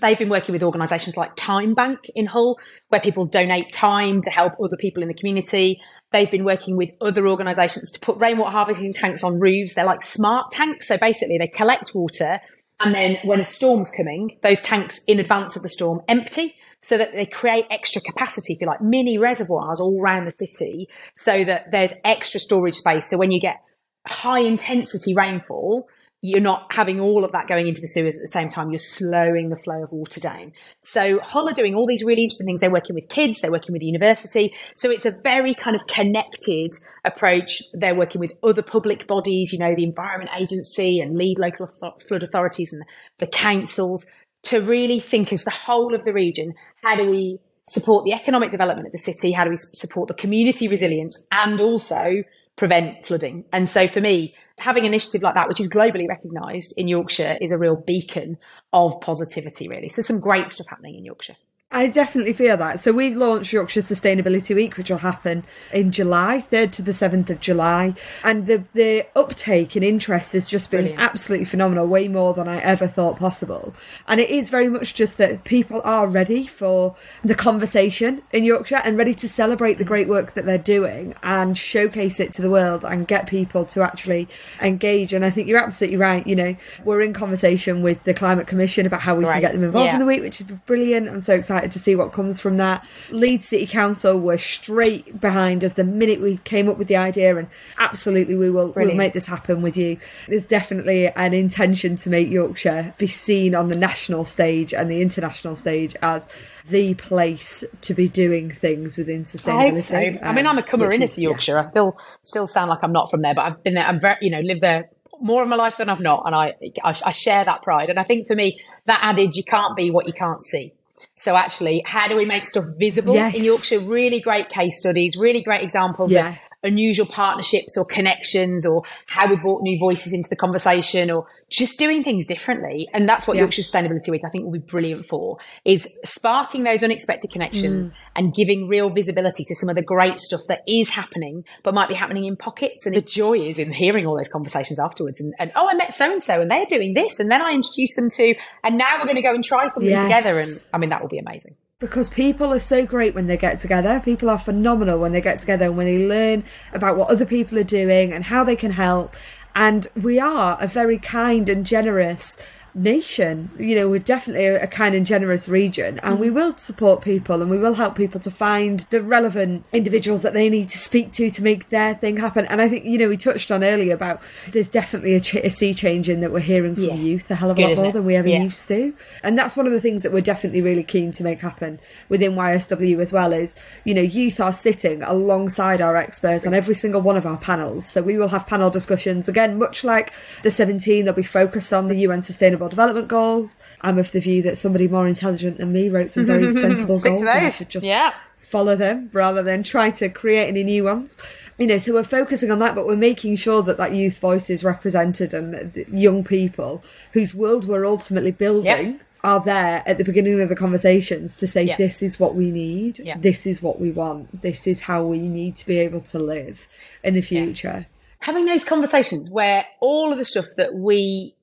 [0.01, 4.29] they've been working with organisations like Time Bank in Hull, where people donate time to
[4.29, 5.81] help other people in the community.
[6.11, 9.73] They've been working with other organisations to put rainwater harvesting tanks on roofs.
[9.73, 10.87] They're like smart tanks.
[10.87, 12.39] So basically, they collect water.
[12.79, 16.97] And then when a storm's coming, those tanks in advance of the storm empty so
[16.97, 21.71] that they create extra capacity, you like, mini reservoirs all around the city so that
[21.71, 23.09] there's extra storage space.
[23.09, 23.61] So when you get
[24.05, 25.87] high intensity rainfall,
[26.25, 28.71] you're not having all of that going into the sewers at the same time.
[28.71, 30.53] You're slowing the flow of water down.
[30.79, 32.61] So Hull are doing all these really interesting things.
[32.61, 33.41] They're working with kids.
[33.41, 34.55] They're working with the university.
[34.73, 36.71] So it's a very kind of connected
[37.03, 37.61] approach.
[37.73, 42.23] They're working with other public bodies, you know, the Environment Agency and lead local flood
[42.23, 42.83] authorities and
[43.19, 44.05] the councils
[44.43, 48.49] to really think as the whole of the region, how do we support the economic
[48.49, 49.33] development of the city?
[49.33, 52.23] How do we support the community resilience and also
[52.55, 53.45] prevent flooding?
[53.51, 57.37] And so for me, having an initiative like that, which is globally recognised in Yorkshire,
[57.41, 58.37] is a real beacon
[58.71, 59.89] of positivity, really.
[59.89, 61.35] So some great stuff happening in Yorkshire.
[61.73, 62.79] I definitely feel that.
[62.79, 67.31] So we've launched Yorkshire Sustainability Week, which will happen in July, 3rd to the 7th
[67.31, 67.95] of July.
[68.23, 71.01] And the, the uptake and interest has just been Brilliant.
[71.01, 73.73] absolutely phenomenal, way more than I ever thought possible.
[74.07, 78.81] And it is very much just that people are ready for the conversation in Yorkshire
[78.85, 82.51] and ready to celebrate the great work that they're doing and showcase it to the
[82.51, 84.27] world and get people to actually
[84.61, 85.11] engage.
[85.11, 86.25] And I think you're absolutely right.
[86.27, 89.33] You know, we're in conversation with the Climate Commission about how we right.
[89.33, 89.93] can get them involved yeah.
[89.93, 91.09] in the week, which is brilliant.
[91.09, 92.85] I'm so excited excited to see what comes from that.
[93.11, 97.37] Leeds City Council were straight behind us the minute we came up with the idea,
[97.37, 97.47] and
[97.77, 99.97] absolutely we will we'll make this happen with you.
[100.27, 105.01] There's definitely an intention to make Yorkshire be seen on the national stage and the
[105.01, 106.27] international stage as
[106.69, 109.73] the place to be doing things within sustainability.
[109.73, 110.07] I, so.
[110.07, 111.53] um, I mean, I'm a comer into Yorkshire.
[111.53, 111.59] Yeah.
[111.59, 113.85] I still still sound like I'm not from there, but I've been there.
[113.85, 114.89] I'm very, you know, lived there
[115.21, 117.89] more of my life than I've not, and I, I, I share that pride.
[117.89, 120.73] And I think for me, that adage, you can't be what you can't see.
[121.15, 123.35] So actually, how do we make stuff visible yes.
[123.35, 123.79] in Yorkshire?
[123.79, 129.35] Really great case studies, really great examples yeah unusual partnerships or connections or how we
[129.35, 132.87] brought new voices into the conversation or just doing things differently.
[132.93, 133.43] And that's what yeah.
[133.43, 137.95] Yorkshire Sustainability Week I think will be brilliant for is sparking those unexpected connections mm.
[138.15, 141.89] and giving real visibility to some of the great stuff that is happening, but might
[141.89, 142.85] be happening in pockets.
[142.85, 145.93] And the joy is in hearing all those conversations afterwards and, and oh, I met
[145.93, 147.19] so and so and they're doing this.
[147.19, 149.89] And then I introduced them to, and now we're going to go and try something
[149.89, 150.03] yes.
[150.03, 150.39] together.
[150.39, 153.59] And I mean, that will be amazing because people are so great when they get
[153.59, 153.99] together.
[153.99, 157.59] People are phenomenal when they get together and when they learn about what other people
[157.59, 159.17] are doing and how they can help.
[159.53, 162.37] And we are a very kind and generous
[162.75, 163.51] nation.
[163.59, 166.33] You know, we're definitely a, kind and generous region, and we mm.
[166.33, 170.49] will support people and we will help people to find the relevant individuals that they
[170.49, 172.45] need to speak to to make their thing happen.
[172.47, 175.49] And I think, you know, we touched on earlier about there's definitely a, ch- a
[175.49, 176.93] sea change in that we're hearing from yeah.
[176.95, 178.41] youth a hell of a lot more than we ever yeah.
[178.41, 178.93] used to.
[179.21, 182.33] And that's one of the things that we're definitely really keen to make happen within
[182.33, 187.01] YSW as well is, you know, youth are sitting alongside our experts on every single
[187.01, 187.85] one of our panels.
[187.85, 191.87] So we will have panel discussions again, much like the 17, they'll be focused on
[191.87, 193.57] the UN Sustainable Sustainable Development Goals.
[193.81, 197.21] I'm of the view that somebody more intelligent than me wrote some very sensible goals.
[197.21, 198.13] And I should just yeah.
[198.39, 201.17] follow them rather than try to create any new ones.
[201.57, 204.49] You know, so we're focusing on that, but we're making sure that that youth voice
[204.49, 208.93] is represented and young people whose world we're ultimately building.
[208.93, 211.77] Yep are there at the beginning of the conversations to say, yeah.
[211.77, 213.17] this is what we need, yeah.
[213.17, 216.67] this is what we want, this is how we need to be able to live
[217.05, 217.87] in the future.
[217.87, 218.17] Yeah.
[218.19, 221.35] Having those conversations where all of the stuff that we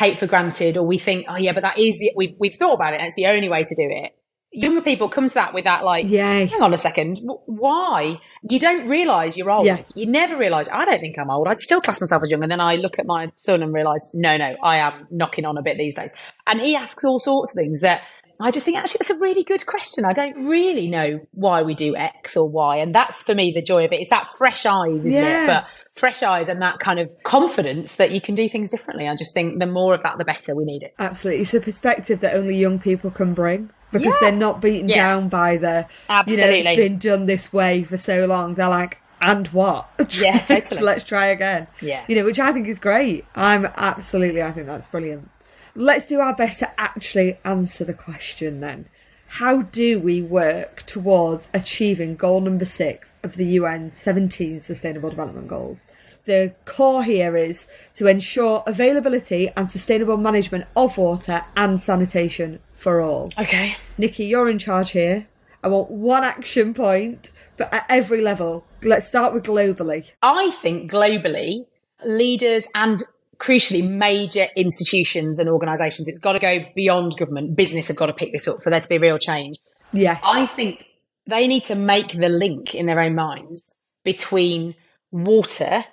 [0.00, 2.74] take for granted or we think, oh yeah, but that is the, we've, we've thought
[2.74, 4.16] about it and it's the only way to do it.
[4.52, 6.50] Younger people come to that with that like, yes.
[6.50, 8.18] hang on a second, why?
[8.42, 9.64] You don't realise you're old.
[9.64, 9.82] Yeah.
[9.94, 11.46] You never realise, I don't think I'm old.
[11.46, 12.42] I'd still class myself as young.
[12.42, 15.56] And then I look at my son and realise, no, no, I am knocking on
[15.56, 16.12] a bit these days.
[16.48, 18.02] And he asks all sorts of things that
[18.40, 20.04] I just think actually that's a really good question.
[20.04, 22.76] I don't really know why we do X or Y.
[22.76, 24.00] And that's for me the joy of it.
[24.00, 25.44] It's that fresh eyes, isn't yeah.
[25.44, 25.46] it?
[25.46, 29.08] But fresh eyes and that kind of confidence that you can do things differently.
[29.08, 30.56] I just think the more of that, the better.
[30.56, 30.94] We need it.
[30.98, 31.42] Absolutely.
[31.42, 34.30] It's a perspective that only young people can bring because yeah.
[34.30, 34.96] they're not beaten yeah.
[34.96, 36.58] down by the, Absolutely.
[36.58, 38.54] you know, it's been done this way for so long.
[38.54, 39.88] They're like, and what?
[40.12, 40.80] Yeah, totally.
[40.80, 41.66] Let's try again.
[41.80, 42.04] Yeah.
[42.08, 43.26] You know, which I think is great.
[43.34, 45.30] I'm absolutely, I think that's brilliant.
[45.74, 48.88] Let's do our best to actually answer the question then.
[49.34, 55.46] How do we work towards achieving goal number six of the UN's 17 Sustainable Development
[55.46, 55.86] Goals?
[56.24, 63.00] The core here is to ensure availability and sustainable management of water and sanitation for
[63.00, 63.30] all.
[63.38, 63.76] Okay.
[63.98, 65.28] Niki, you're in charge here.
[65.62, 68.64] I want one action point, but at every level.
[68.82, 70.10] Let's start with globally.
[70.22, 71.66] I think globally,
[72.04, 73.02] leaders and
[73.40, 76.06] crucially major institutions and organizations.
[76.06, 77.56] It's got to go beyond government.
[77.56, 79.56] Business have got to pick this up for there to be real change.
[79.92, 80.20] Yes.
[80.24, 80.86] I think
[81.26, 83.74] they need to make the link in their own minds
[84.04, 84.74] between
[85.10, 85.84] water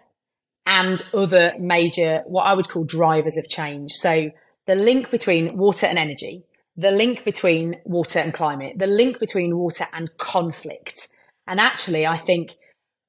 [0.66, 3.92] and other major, what I would call drivers of change.
[3.94, 4.32] So
[4.66, 6.44] the link between water and energy,
[6.76, 11.08] the link between water and climate, the link between water and conflict.
[11.48, 12.56] And actually, I think,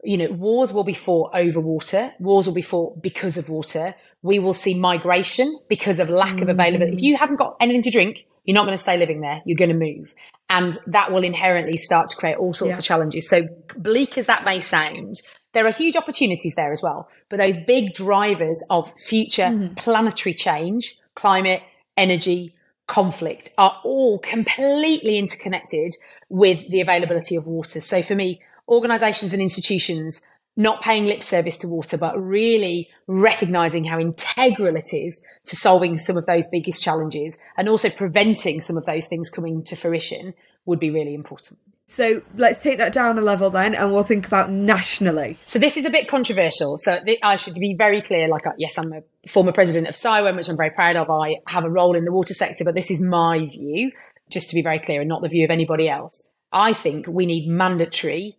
[0.04, 2.14] you know, wars will be fought over water.
[2.20, 6.48] Wars will be fought because of water we will see migration because of lack of
[6.48, 6.96] availability.
[6.96, 9.42] If you haven't got anything to drink, you're not going to stay living there.
[9.44, 10.14] You're going to move.
[10.48, 12.78] And that will inherently start to create all sorts yeah.
[12.78, 13.28] of challenges.
[13.28, 13.42] So
[13.76, 15.20] bleak as that may sound,
[15.52, 17.08] there are huge opportunities there as well.
[17.28, 19.74] But those big drivers of future mm-hmm.
[19.74, 21.62] planetary change, climate,
[21.96, 22.54] energy,
[22.86, 25.94] conflict are all completely interconnected
[26.30, 27.80] with the availability of water.
[27.80, 30.22] So for me, organizations and institutions
[30.58, 35.96] not paying lip service to water, but really recognizing how integral it is to solving
[35.96, 40.34] some of those biggest challenges and also preventing some of those things coming to fruition
[40.66, 41.60] would be really important.
[41.86, 45.38] So let's take that down a level then, and we'll think about nationally.
[45.46, 46.76] So this is a bit controversial.
[46.76, 48.28] So I should be very clear.
[48.28, 51.08] Like, uh, yes, I'm a former president of CIWEM, which I'm very proud of.
[51.08, 53.92] I have a role in the water sector, but this is my view,
[54.28, 56.34] just to be very clear, and not the view of anybody else.
[56.52, 58.36] I think we need mandatory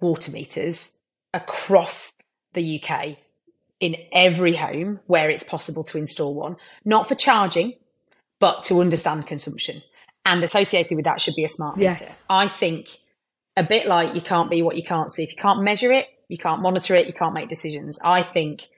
[0.00, 0.96] water meters
[1.34, 2.14] across
[2.54, 3.16] the UK
[3.80, 7.74] in every home where it's possible to install one, not for charging,
[8.38, 9.82] but to understand consumption
[10.24, 11.90] and associated with that should be a smart meter.
[11.90, 12.24] Yes.
[12.28, 12.88] I think
[13.56, 15.22] a bit like you can't be what you can't see.
[15.24, 17.98] If you can't measure it, you can't monitor it, you can't make decisions.
[18.04, 18.68] I think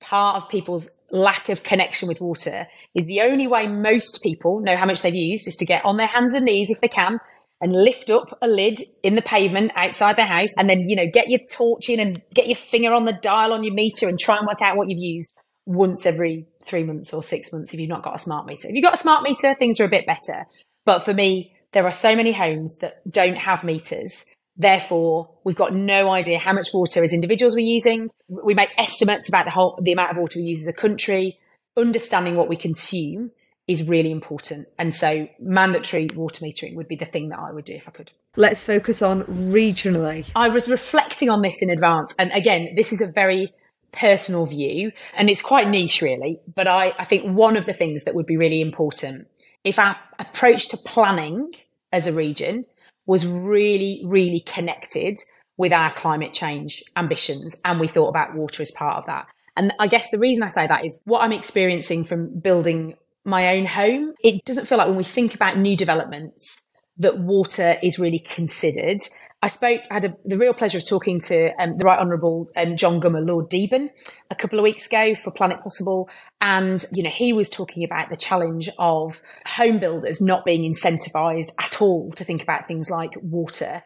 [0.00, 4.76] part of people's lack of connection with water is the only way most people know
[4.76, 7.20] how much they've used is to get on their hands and knees if they can
[7.62, 11.06] and lift up a lid in the pavement outside the house and then, you know,
[11.10, 14.18] get your torch in and get your finger on the dial on your meter and
[14.18, 15.32] try and work out what you've used
[15.64, 18.66] once every three months or six months if you've not got a smart meter.
[18.68, 20.44] If you've got a smart meter, things are a bit better.
[20.84, 24.26] But for me, there are so many homes that don't have meters.
[24.56, 28.10] Therefore, we've got no idea how much water as individuals we're using.
[28.28, 31.38] We make estimates about the whole, the amount of water we use as a country.
[31.76, 33.30] Understanding what we consume
[33.72, 34.68] is really important.
[34.78, 37.92] And so mandatory water metering would be the thing that I would do if I
[37.92, 38.12] could.
[38.36, 40.26] Let's focus on regionally.
[40.34, 42.14] I was reflecting on this in advance.
[42.18, 43.52] And again, this is a very
[43.92, 46.40] personal view and it's quite niche really.
[46.54, 49.28] But I, I think one of the things that would be really important
[49.64, 51.52] if our approach to planning
[51.92, 52.64] as a region
[53.06, 55.18] was really, really connected
[55.56, 59.26] with our climate change ambitions and we thought about water as part of that.
[59.56, 63.56] And I guess the reason I say that is what I'm experiencing from building my
[63.56, 64.14] own home.
[64.22, 66.62] It doesn't feel like when we think about new developments
[66.98, 69.00] that water is really considered.
[69.42, 72.48] I spoke, I had a, the real pleasure of talking to um, the Right Honourable
[72.56, 73.88] um, John Gummer, Lord Deben,
[74.30, 76.08] a couple of weeks ago for Planet Possible.
[76.40, 81.52] And, you know, he was talking about the challenge of home builders not being incentivised
[81.58, 83.82] at all to think about things like water.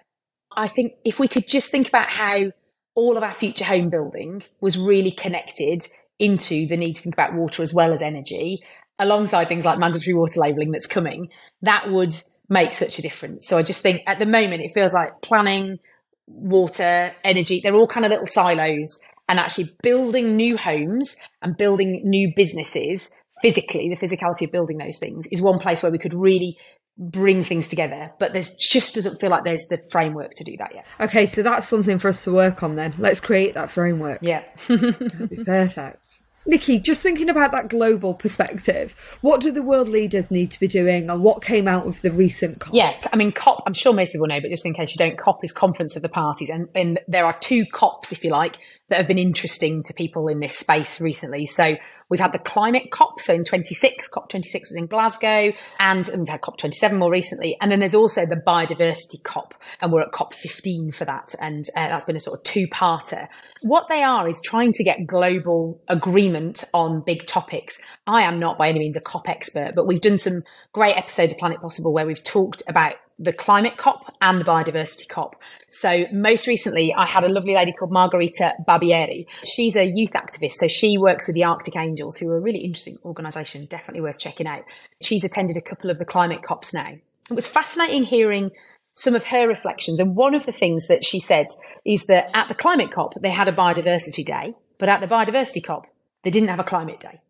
[0.54, 2.52] I think if we could just think about how
[2.94, 5.86] all of our future home building was really connected
[6.18, 8.62] into the need to think about water as well as energy,
[8.98, 11.28] alongside things like mandatory water labelling that's coming,
[11.62, 12.14] that would
[12.48, 13.46] make such a difference.
[13.46, 15.78] So I just think at the moment it feels like planning,
[16.26, 19.00] water, energy, they're all kind of little silos.
[19.28, 23.10] And actually building new homes and building new businesses
[23.42, 26.56] physically, the physicality of building those things is one place where we could really
[26.96, 28.12] bring things together.
[28.20, 30.86] But there's just doesn't feel like there's the framework to do that yet.
[31.00, 32.94] Okay so that's something for us to work on then.
[32.98, 34.20] Let's create that framework.
[34.22, 34.44] Yeah.
[34.68, 40.30] That'd be perfect Niki, just thinking about that global perspective, what do the world leaders
[40.30, 42.74] need to be doing and what came out of the recent COP?
[42.74, 45.18] Yeah, I mean, COP, I'm sure most people know, but just in case you don't,
[45.18, 46.48] COP is Conference of the Parties.
[46.48, 48.56] And, and there are two COPs, if you like,
[48.88, 51.46] that have been interesting to people in this space recently.
[51.46, 51.76] So
[52.08, 56.40] We've had the climate COP, so in 26, COP26 was in Glasgow, and, we've had
[56.40, 57.56] COP27 more recently.
[57.60, 61.34] And then there's also the biodiversity COP, and we're at COP15 for that.
[61.40, 63.26] And uh, that's been a sort of two parter.
[63.62, 67.82] What they are is trying to get global agreement on big topics.
[68.06, 71.32] I am not by any means a COP expert, but we've done some great episodes
[71.32, 75.36] of Planet Possible where we've talked about the climate COP and the biodiversity COP.
[75.70, 79.26] So most recently, I had a lovely lady called Margherita Barbieri.
[79.44, 80.52] She's a youth activist.
[80.52, 84.18] So she works with the Arctic Angels, who are a really interesting organisation, definitely worth
[84.18, 84.64] checking out.
[85.02, 86.88] She's attended a couple of the climate COPs now.
[86.88, 88.50] It was fascinating hearing
[88.92, 89.98] some of her reflections.
[89.98, 91.46] And one of the things that she said
[91.84, 95.64] is that at the climate COP, they had a biodiversity day, but at the biodiversity
[95.64, 95.86] COP,
[96.22, 97.20] they didn't have a climate day.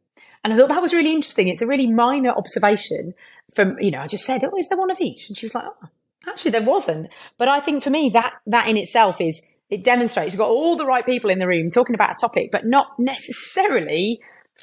[0.42, 1.48] And I thought that was really interesting.
[1.48, 3.14] It's a really minor observation
[3.54, 5.28] from, you know, I just said, oh, is there one of each?
[5.28, 5.88] And she was like, oh,
[6.28, 7.08] actually there wasn't.
[7.38, 10.76] But I think for me, that, that in itself is, it demonstrates you've got all
[10.76, 14.20] the right people in the room talking about a topic, but not necessarily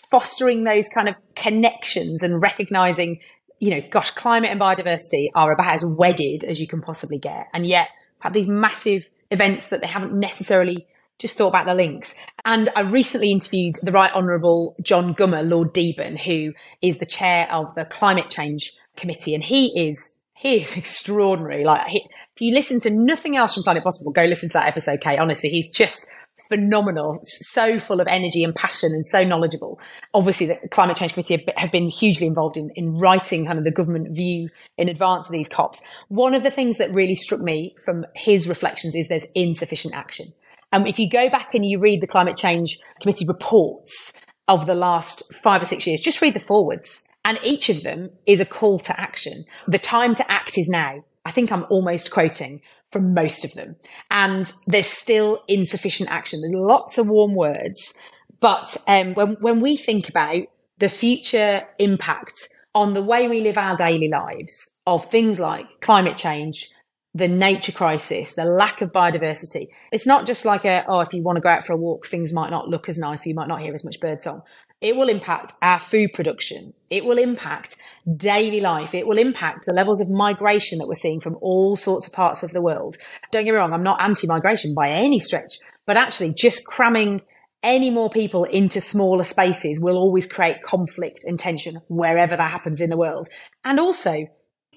[0.10, 3.20] fostering those kind of connections and recognizing,
[3.60, 7.48] you know, gosh, climate and biodiversity are about as wedded as you can possibly get.
[7.54, 7.90] And yet
[8.32, 10.88] these massive events that they haven't necessarily
[11.20, 12.16] just thought about the links.
[12.46, 17.52] And I recently interviewed the Right Honourable John Gummer, Lord Deben, who is the chair
[17.52, 19.34] of the Climate Change Committee.
[19.34, 21.64] And he is he is extraordinary.
[21.64, 24.68] Like he, if you listen to nothing else from Planet Possible, go listen to that
[24.68, 25.20] episode, Kate.
[25.20, 26.10] Honestly, he's just
[26.50, 29.80] phenomenal, so full of energy and passion and so knowledgeable.
[30.14, 33.72] Obviously, the Climate Change Committee have been hugely involved in, in writing kind of the
[33.72, 35.82] government view in advance of these COPs.
[36.10, 40.34] One of the things that really struck me from his reflections is there's insufficient action.
[40.74, 44.12] And if you go back and you read the Climate Change Committee reports
[44.48, 47.08] of the last five or six years, just read the forwards.
[47.24, 49.46] And each of them is a call to action.
[49.68, 51.06] The time to act is now.
[51.26, 52.60] I think I'm almost quoting
[52.92, 53.76] from most of them.
[54.10, 56.42] And there's still insufficient action.
[56.42, 57.94] There's lots of warm words.
[58.40, 60.44] But um, when, when we think about
[60.80, 66.18] the future impact on the way we live our daily lives of things like climate
[66.18, 66.68] change,
[67.16, 69.68] the nature crisis, the lack of biodiversity.
[69.92, 72.08] It's not just like a, oh, if you want to go out for a walk,
[72.08, 74.42] things might not look as nice, you might not hear as much birdsong.
[74.82, 76.74] It will impact our food production.
[76.90, 77.78] It will impact
[78.18, 78.94] daily life.
[78.94, 82.44] It will impact the levels of migration that we're seeing from all sorts of parts
[82.44, 82.98] of the world.
[83.32, 87.22] Don't get me wrong, I'm not anti migration by any stretch, but actually just cramming
[87.62, 92.82] any more people into smaller spaces will always create conflict and tension wherever that happens
[92.82, 93.30] in the world.
[93.64, 94.26] And also,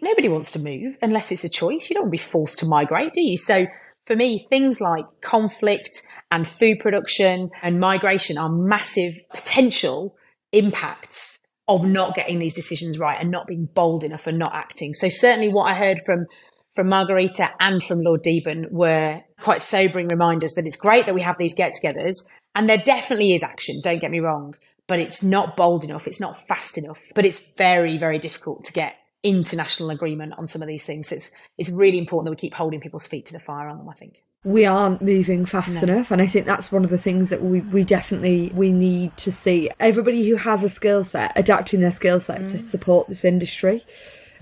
[0.03, 1.89] nobody wants to move unless it's a choice.
[1.89, 3.37] You don't want to be forced to migrate, do you?
[3.37, 3.67] So
[4.07, 10.17] for me, things like conflict and food production and migration are massive potential
[10.53, 14.93] impacts of not getting these decisions right and not being bold enough and not acting.
[14.93, 16.27] So certainly what I heard from
[16.75, 21.23] from Margherita and from Lord Deben were quite sobering reminders that it's great that we
[21.23, 24.55] have these get-togethers and there definitely is action, don't get me wrong,
[24.87, 28.75] but it's not bold enough, it's not fast enough, but it's very very difficult to
[28.75, 31.13] get international agreement on some of these things.
[31.13, 33.89] It's it's really important that we keep holding people's feet to the fire on them.
[33.89, 35.93] I think we aren't moving fast no.
[35.95, 39.15] enough and i think that's one of the things that we, we definitely we need
[39.17, 42.51] to see everybody who has a skill set adapting their skill set mm.
[42.51, 43.85] to support this industry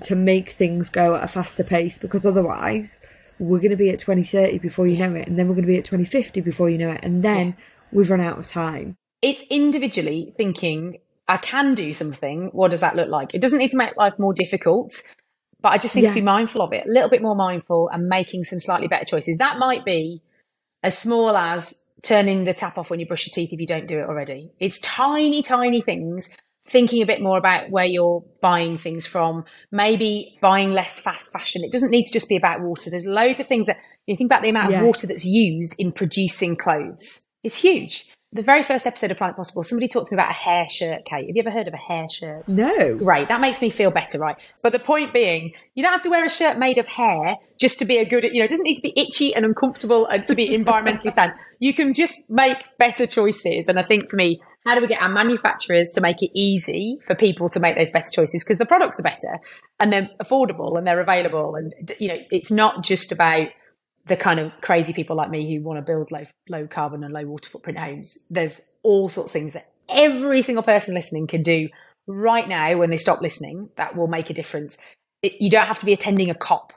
[0.03, 3.01] to make things go at a faster pace because otherwise
[3.39, 5.73] we're going to be at 2030 before you know it and then we're going to
[5.73, 7.65] be at 2050 before you know it and then yeah.
[7.93, 10.99] we've run out of time it's individually thinking
[11.29, 12.51] I can do something.
[12.53, 13.35] What does that look like?
[13.35, 15.03] It doesn't need to make life more difficult,
[15.61, 16.11] but I just need yeah.
[16.11, 19.05] to be mindful of it, a little bit more mindful and making some slightly better
[19.05, 19.39] choices.
[19.39, 20.23] That might be
[20.83, 23.89] as small as turning the tap off when you brush your teeth if you don't
[23.89, 24.53] do it already.
[24.61, 26.31] It's tiny, tiny things.
[26.67, 31.63] Thinking a bit more about where you're buying things from, maybe buying less fast fashion.
[31.63, 32.89] It doesn't need to just be about water.
[32.89, 34.81] There's loads of things that you think about the amount yes.
[34.81, 37.27] of water that's used in producing clothes.
[37.43, 40.35] It's huge the very first episode of Planet Possible, somebody talked to me about a
[40.35, 41.29] hair shirt, Kate.
[41.29, 42.49] Have you ever heard of a hair shirt?
[42.49, 42.97] No.
[42.97, 43.29] Great.
[43.29, 44.37] That makes me feel better, right?
[44.61, 47.79] But the point being, you don't have to wear a shirt made of hair just
[47.79, 50.27] to be a good, you know, it doesn't need to be itchy and uncomfortable and
[50.27, 51.33] to be environmentally sound.
[51.61, 53.69] You can just make better choices.
[53.69, 56.99] And I think for me, how do we get our manufacturers to make it easy
[57.07, 58.43] for people to make those better choices?
[58.43, 59.39] Because the products are better
[59.79, 61.55] and they're affordable and they're available.
[61.55, 63.49] And, you know, it's not just about,
[64.07, 67.13] the kind of crazy people like me who want to build low low carbon and
[67.13, 68.27] low water footprint homes.
[68.31, 71.69] There's all sorts of things that every single person listening can do
[72.07, 74.79] right now when they stop listening that will make a difference.
[75.23, 76.73] It, you don't have to be attending a COP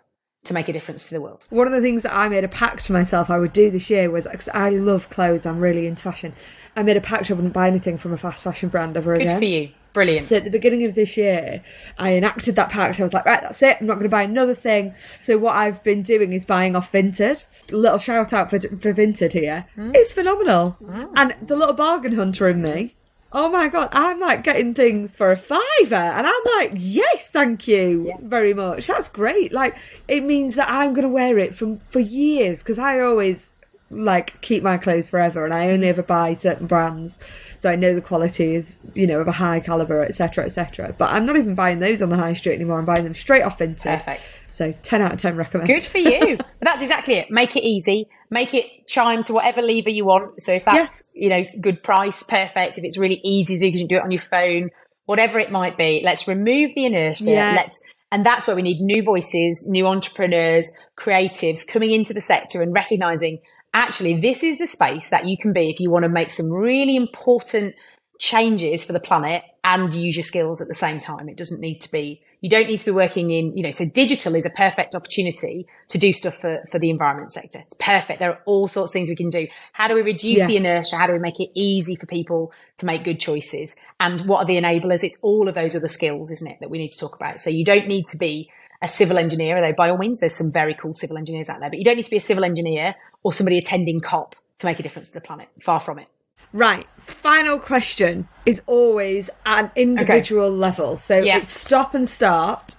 [0.45, 1.45] to make a difference to the world.
[1.49, 3.89] One of the things that I made a pact to myself I would do this
[3.89, 6.33] year was because I love clothes, I'm really into fashion.
[6.75, 9.23] I made a pact I wouldn't buy anything from a fast fashion brand ever Good
[9.23, 9.35] again.
[9.35, 9.69] Good for you.
[9.97, 10.25] Brilliant.
[10.27, 11.63] So at the beginning of this year,
[11.97, 12.99] I enacted that pact.
[12.99, 13.77] I was like, right, that's it.
[13.81, 14.93] I'm not going to buy another thing.
[15.19, 17.45] So what I've been doing is buying off Vinted.
[17.71, 19.65] A little shout out for, for Vinted here.
[19.75, 19.95] Mm.
[19.95, 20.77] It's phenomenal.
[20.83, 21.13] Mm.
[21.15, 22.93] And the little bargain hunter in me.
[23.33, 27.67] Oh my god, I'm like getting things for a fiver, and I'm like, yes, thank
[27.67, 28.17] you yeah.
[28.21, 28.85] very much.
[28.85, 29.51] That's great.
[29.51, 29.75] Like,
[30.07, 33.51] it means that I'm going to wear it for for years because I always
[33.89, 37.17] like keep my clothes forever and I only ever buy certain brands
[37.55, 41.09] so I know the quality is you know of a high caliber etc etc but
[41.11, 42.79] I'm not even buying those on the high street anymore.
[42.79, 44.03] I'm buying them straight off Vinted.
[44.03, 44.43] Perfect.
[44.47, 45.67] So 10 out of 10 recommend.
[45.67, 46.37] Good for you.
[46.61, 47.31] That's exactly it.
[47.31, 48.09] Make it easy.
[48.29, 50.41] Make it chime to whatever lever you want.
[50.43, 52.77] So if that's you know good price perfect.
[52.77, 54.69] If it's really easy do you can do it on your phone
[55.05, 57.23] whatever it might be let's remove the inertia.
[57.23, 57.53] Yeah.
[57.55, 57.81] let's
[58.11, 62.73] and that's where we need new voices, new entrepreneurs, creatives coming into the sector and
[62.73, 63.39] recognizing
[63.73, 66.51] actually, this is the space that you can be if you want to make some
[66.51, 67.75] really important
[68.19, 71.29] changes for the planet and use your skills at the same time.
[71.29, 73.85] It doesn't need to be, you don't need to be working in, you know, so
[73.85, 77.59] digital is a perfect opportunity to do stuff for, for the environment sector.
[77.59, 78.19] It's perfect.
[78.19, 79.47] There are all sorts of things we can do.
[79.73, 80.47] How do we reduce yes.
[80.47, 80.95] the inertia?
[80.95, 83.75] How do we make it easy for people to make good choices?
[83.99, 85.03] And what are the enablers?
[85.03, 87.39] It's all of those other skills, isn't it, that we need to talk about.
[87.39, 88.49] So you don't need to be
[88.81, 91.69] a civil engineer, although by all means, there's some very cool civil engineers out there,
[91.69, 94.79] but you don't need to be a civil engineer or somebody attending COP to make
[94.79, 95.49] a difference to the planet.
[95.61, 96.07] Far from it.
[96.53, 96.87] Right.
[96.99, 100.55] Final question is always at an individual okay.
[100.55, 100.97] level.
[100.97, 101.37] So yeah.
[101.37, 102.75] it's stop and start.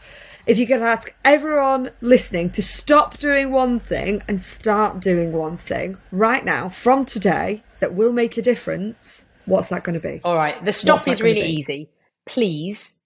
[0.47, 5.59] If you could ask everyone listening to stop doing one thing and start doing one
[5.59, 10.21] thing right now from today, that will make a difference, what's that going to be?
[10.25, 10.65] All right.
[10.65, 11.91] The stop is really easy.
[12.27, 12.98] Please,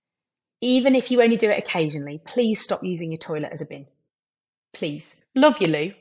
[0.62, 3.86] even if you only do it occasionally, please stop using your toilet as a bin.
[4.72, 5.24] Please.
[5.34, 5.92] Love you, Lou.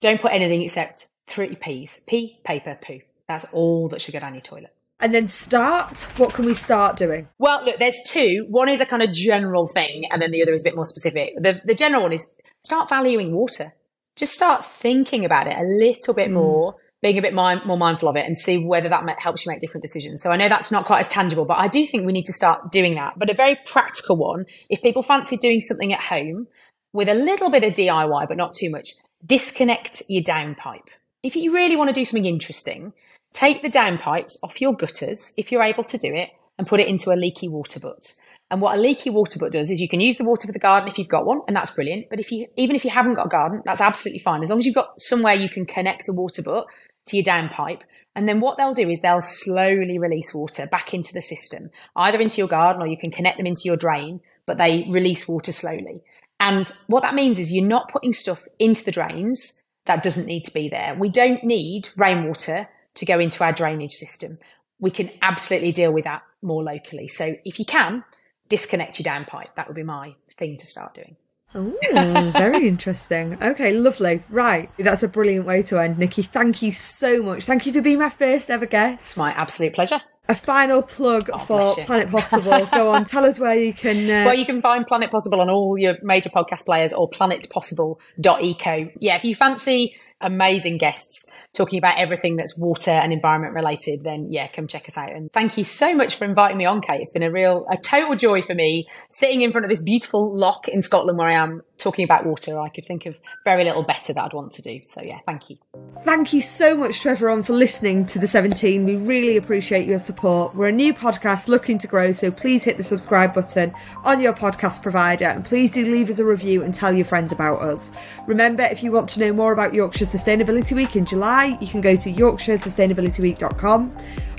[0.00, 2.02] Don't put anything except three P's.
[2.06, 3.00] Pee, paper, poo.
[3.26, 4.74] That's all that should go down your toilet.
[5.00, 6.06] And then start.
[6.18, 7.28] What can we start doing?
[7.38, 8.46] Well, look, there's two.
[8.48, 10.84] One is a kind of general thing, and then the other is a bit more
[10.84, 11.34] specific.
[11.40, 12.26] The, the general one is
[12.62, 13.72] start valuing water.
[14.16, 16.34] Just start thinking about it a little bit mm.
[16.34, 19.52] more, being a bit mind, more mindful of it, and see whether that helps you
[19.52, 20.22] make different decisions.
[20.22, 22.32] So I know that's not quite as tangible, but I do think we need to
[22.32, 23.14] start doing that.
[23.16, 26.48] But a very practical one, if people fancy doing something at home
[26.92, 28.94] with a little bit of DIY, but not too much,
[29.24, 30.88] disconnect your downpipe.
[31.22, 32.92] If you really want to do something interesting,
[33.34, 36.86] Take the downpipes off your gutters, if you're able to do it, and put it
[36.86, 38.14] into a leaky water butt.
[38.48, 40.60] And what a leaky water butt does is you can use the water for the
[40.60, 42.06] garden if you've got one, and that's brilliant.
[42.08, 44.44] But if you, even if you haven't got a garden, that's absolutely fine.
[44.44, 46.66] As long as you've got somewhere you can connect a water butt
[47.06, 47.82] to your downpipe.
[48.16, 52.20] And then what they'll do is they'll slowly release water back into the system, either
[52.20, 55.52] into your garden or you can connect them into your drain, but they release water
[55.52, 56.02] slowly.
[56.40, 60.44] And what that means is you're not putting stuff into the drains that doesn't need
[60.44, 60.96] to be there.
[60.98, 64.38] We don't need rainwater to go into our drainage system.
[64.78, 67.08] We can absolutely deal with that more locally.
[67.08, 68.04] So if you can,
[68.48, 69.54] disconnect your downpipe.
[69.56, 71.16] That would be my thing to start doing.
[71.54, 73.38] Oh, very interesting.
[73.42, 74.22] Okay, lovely.
[74.28, 74.70] Right.
[74.78, 75.96] That's a brilliant way to end.
[75.96, 77.44] Niki, thank you so much.
[77.44, 78.94] Thank you for being my first ever guest.
[78.94, 80.00] It's my absolute pleasure.
[80.26, 82.66] A final plug oh, for Planet Possible.
[82.72, 84.04] Go on, tell us where you can.
[84.10, 84.26] Uh...
[84.26, 88.90] Well, you can find Planet Possible on all your major podcast players or planetpossible.eco.
[89.00, 94.30] Yeah, if you fancy amazing guests talking about everything that's water and environment related, then
[94.30, 95.12] yeah, come check us out.
[95.12, 97.00] And thank you so much for inviting me on, Kate.
[97.00, 100.36] It's been a real, a total joy for me sitting in front of this beautiful
[100.36, 102.58] loch in Scotland where I am talking about water.
[102.58, 104.80] I could think of very little better that I'd want to do.
[104.84, 105.56] So yeah, thank you.
[106.04, 108.84] Thank you so much to everyone for listening to the 17.
[108.84, 110.54] We really appreciate your support.
[110.54, 113.72] We're a new podcast looking to grow, so please hit the subscribe button
[114.04, 117.32] on your podcast provider and please do leave us a review and tell your friends
[117.32, 117.92] about us.
[118.26, 121.80] Remember, if you want to know more about Yorkshire Sustainability Week in July, you can
[121.80, 123.96] go to yorkshiresustainabilityweek.com.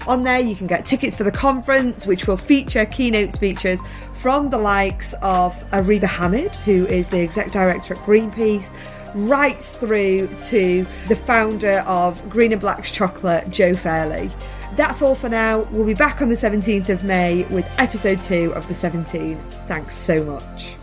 [0.07, 3.81] On there, you can get tickets for the conference, which will feature keynote speeches
[4.13, 8.73] from the likes of Areeba Hamid, who is the exec director at Greenpeace,
[9.15, 14.29] right through to the founder of Green and Black's Chocolate, Jo Fairley.
[14.75, 15.61] That's all for now.
[15.71, 19.37] We'll be back on the 17th of May with episode 2 of The 17.
[19.67, 20.75] Thanks so much.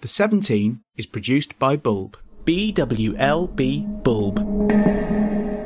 [0.00, 2.16] The 17 is produced by Bwlb.
[2.44, 4.36] B W L B Bwlb.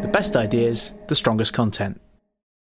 [0.03, 2.01] The best ideas, the strongest content.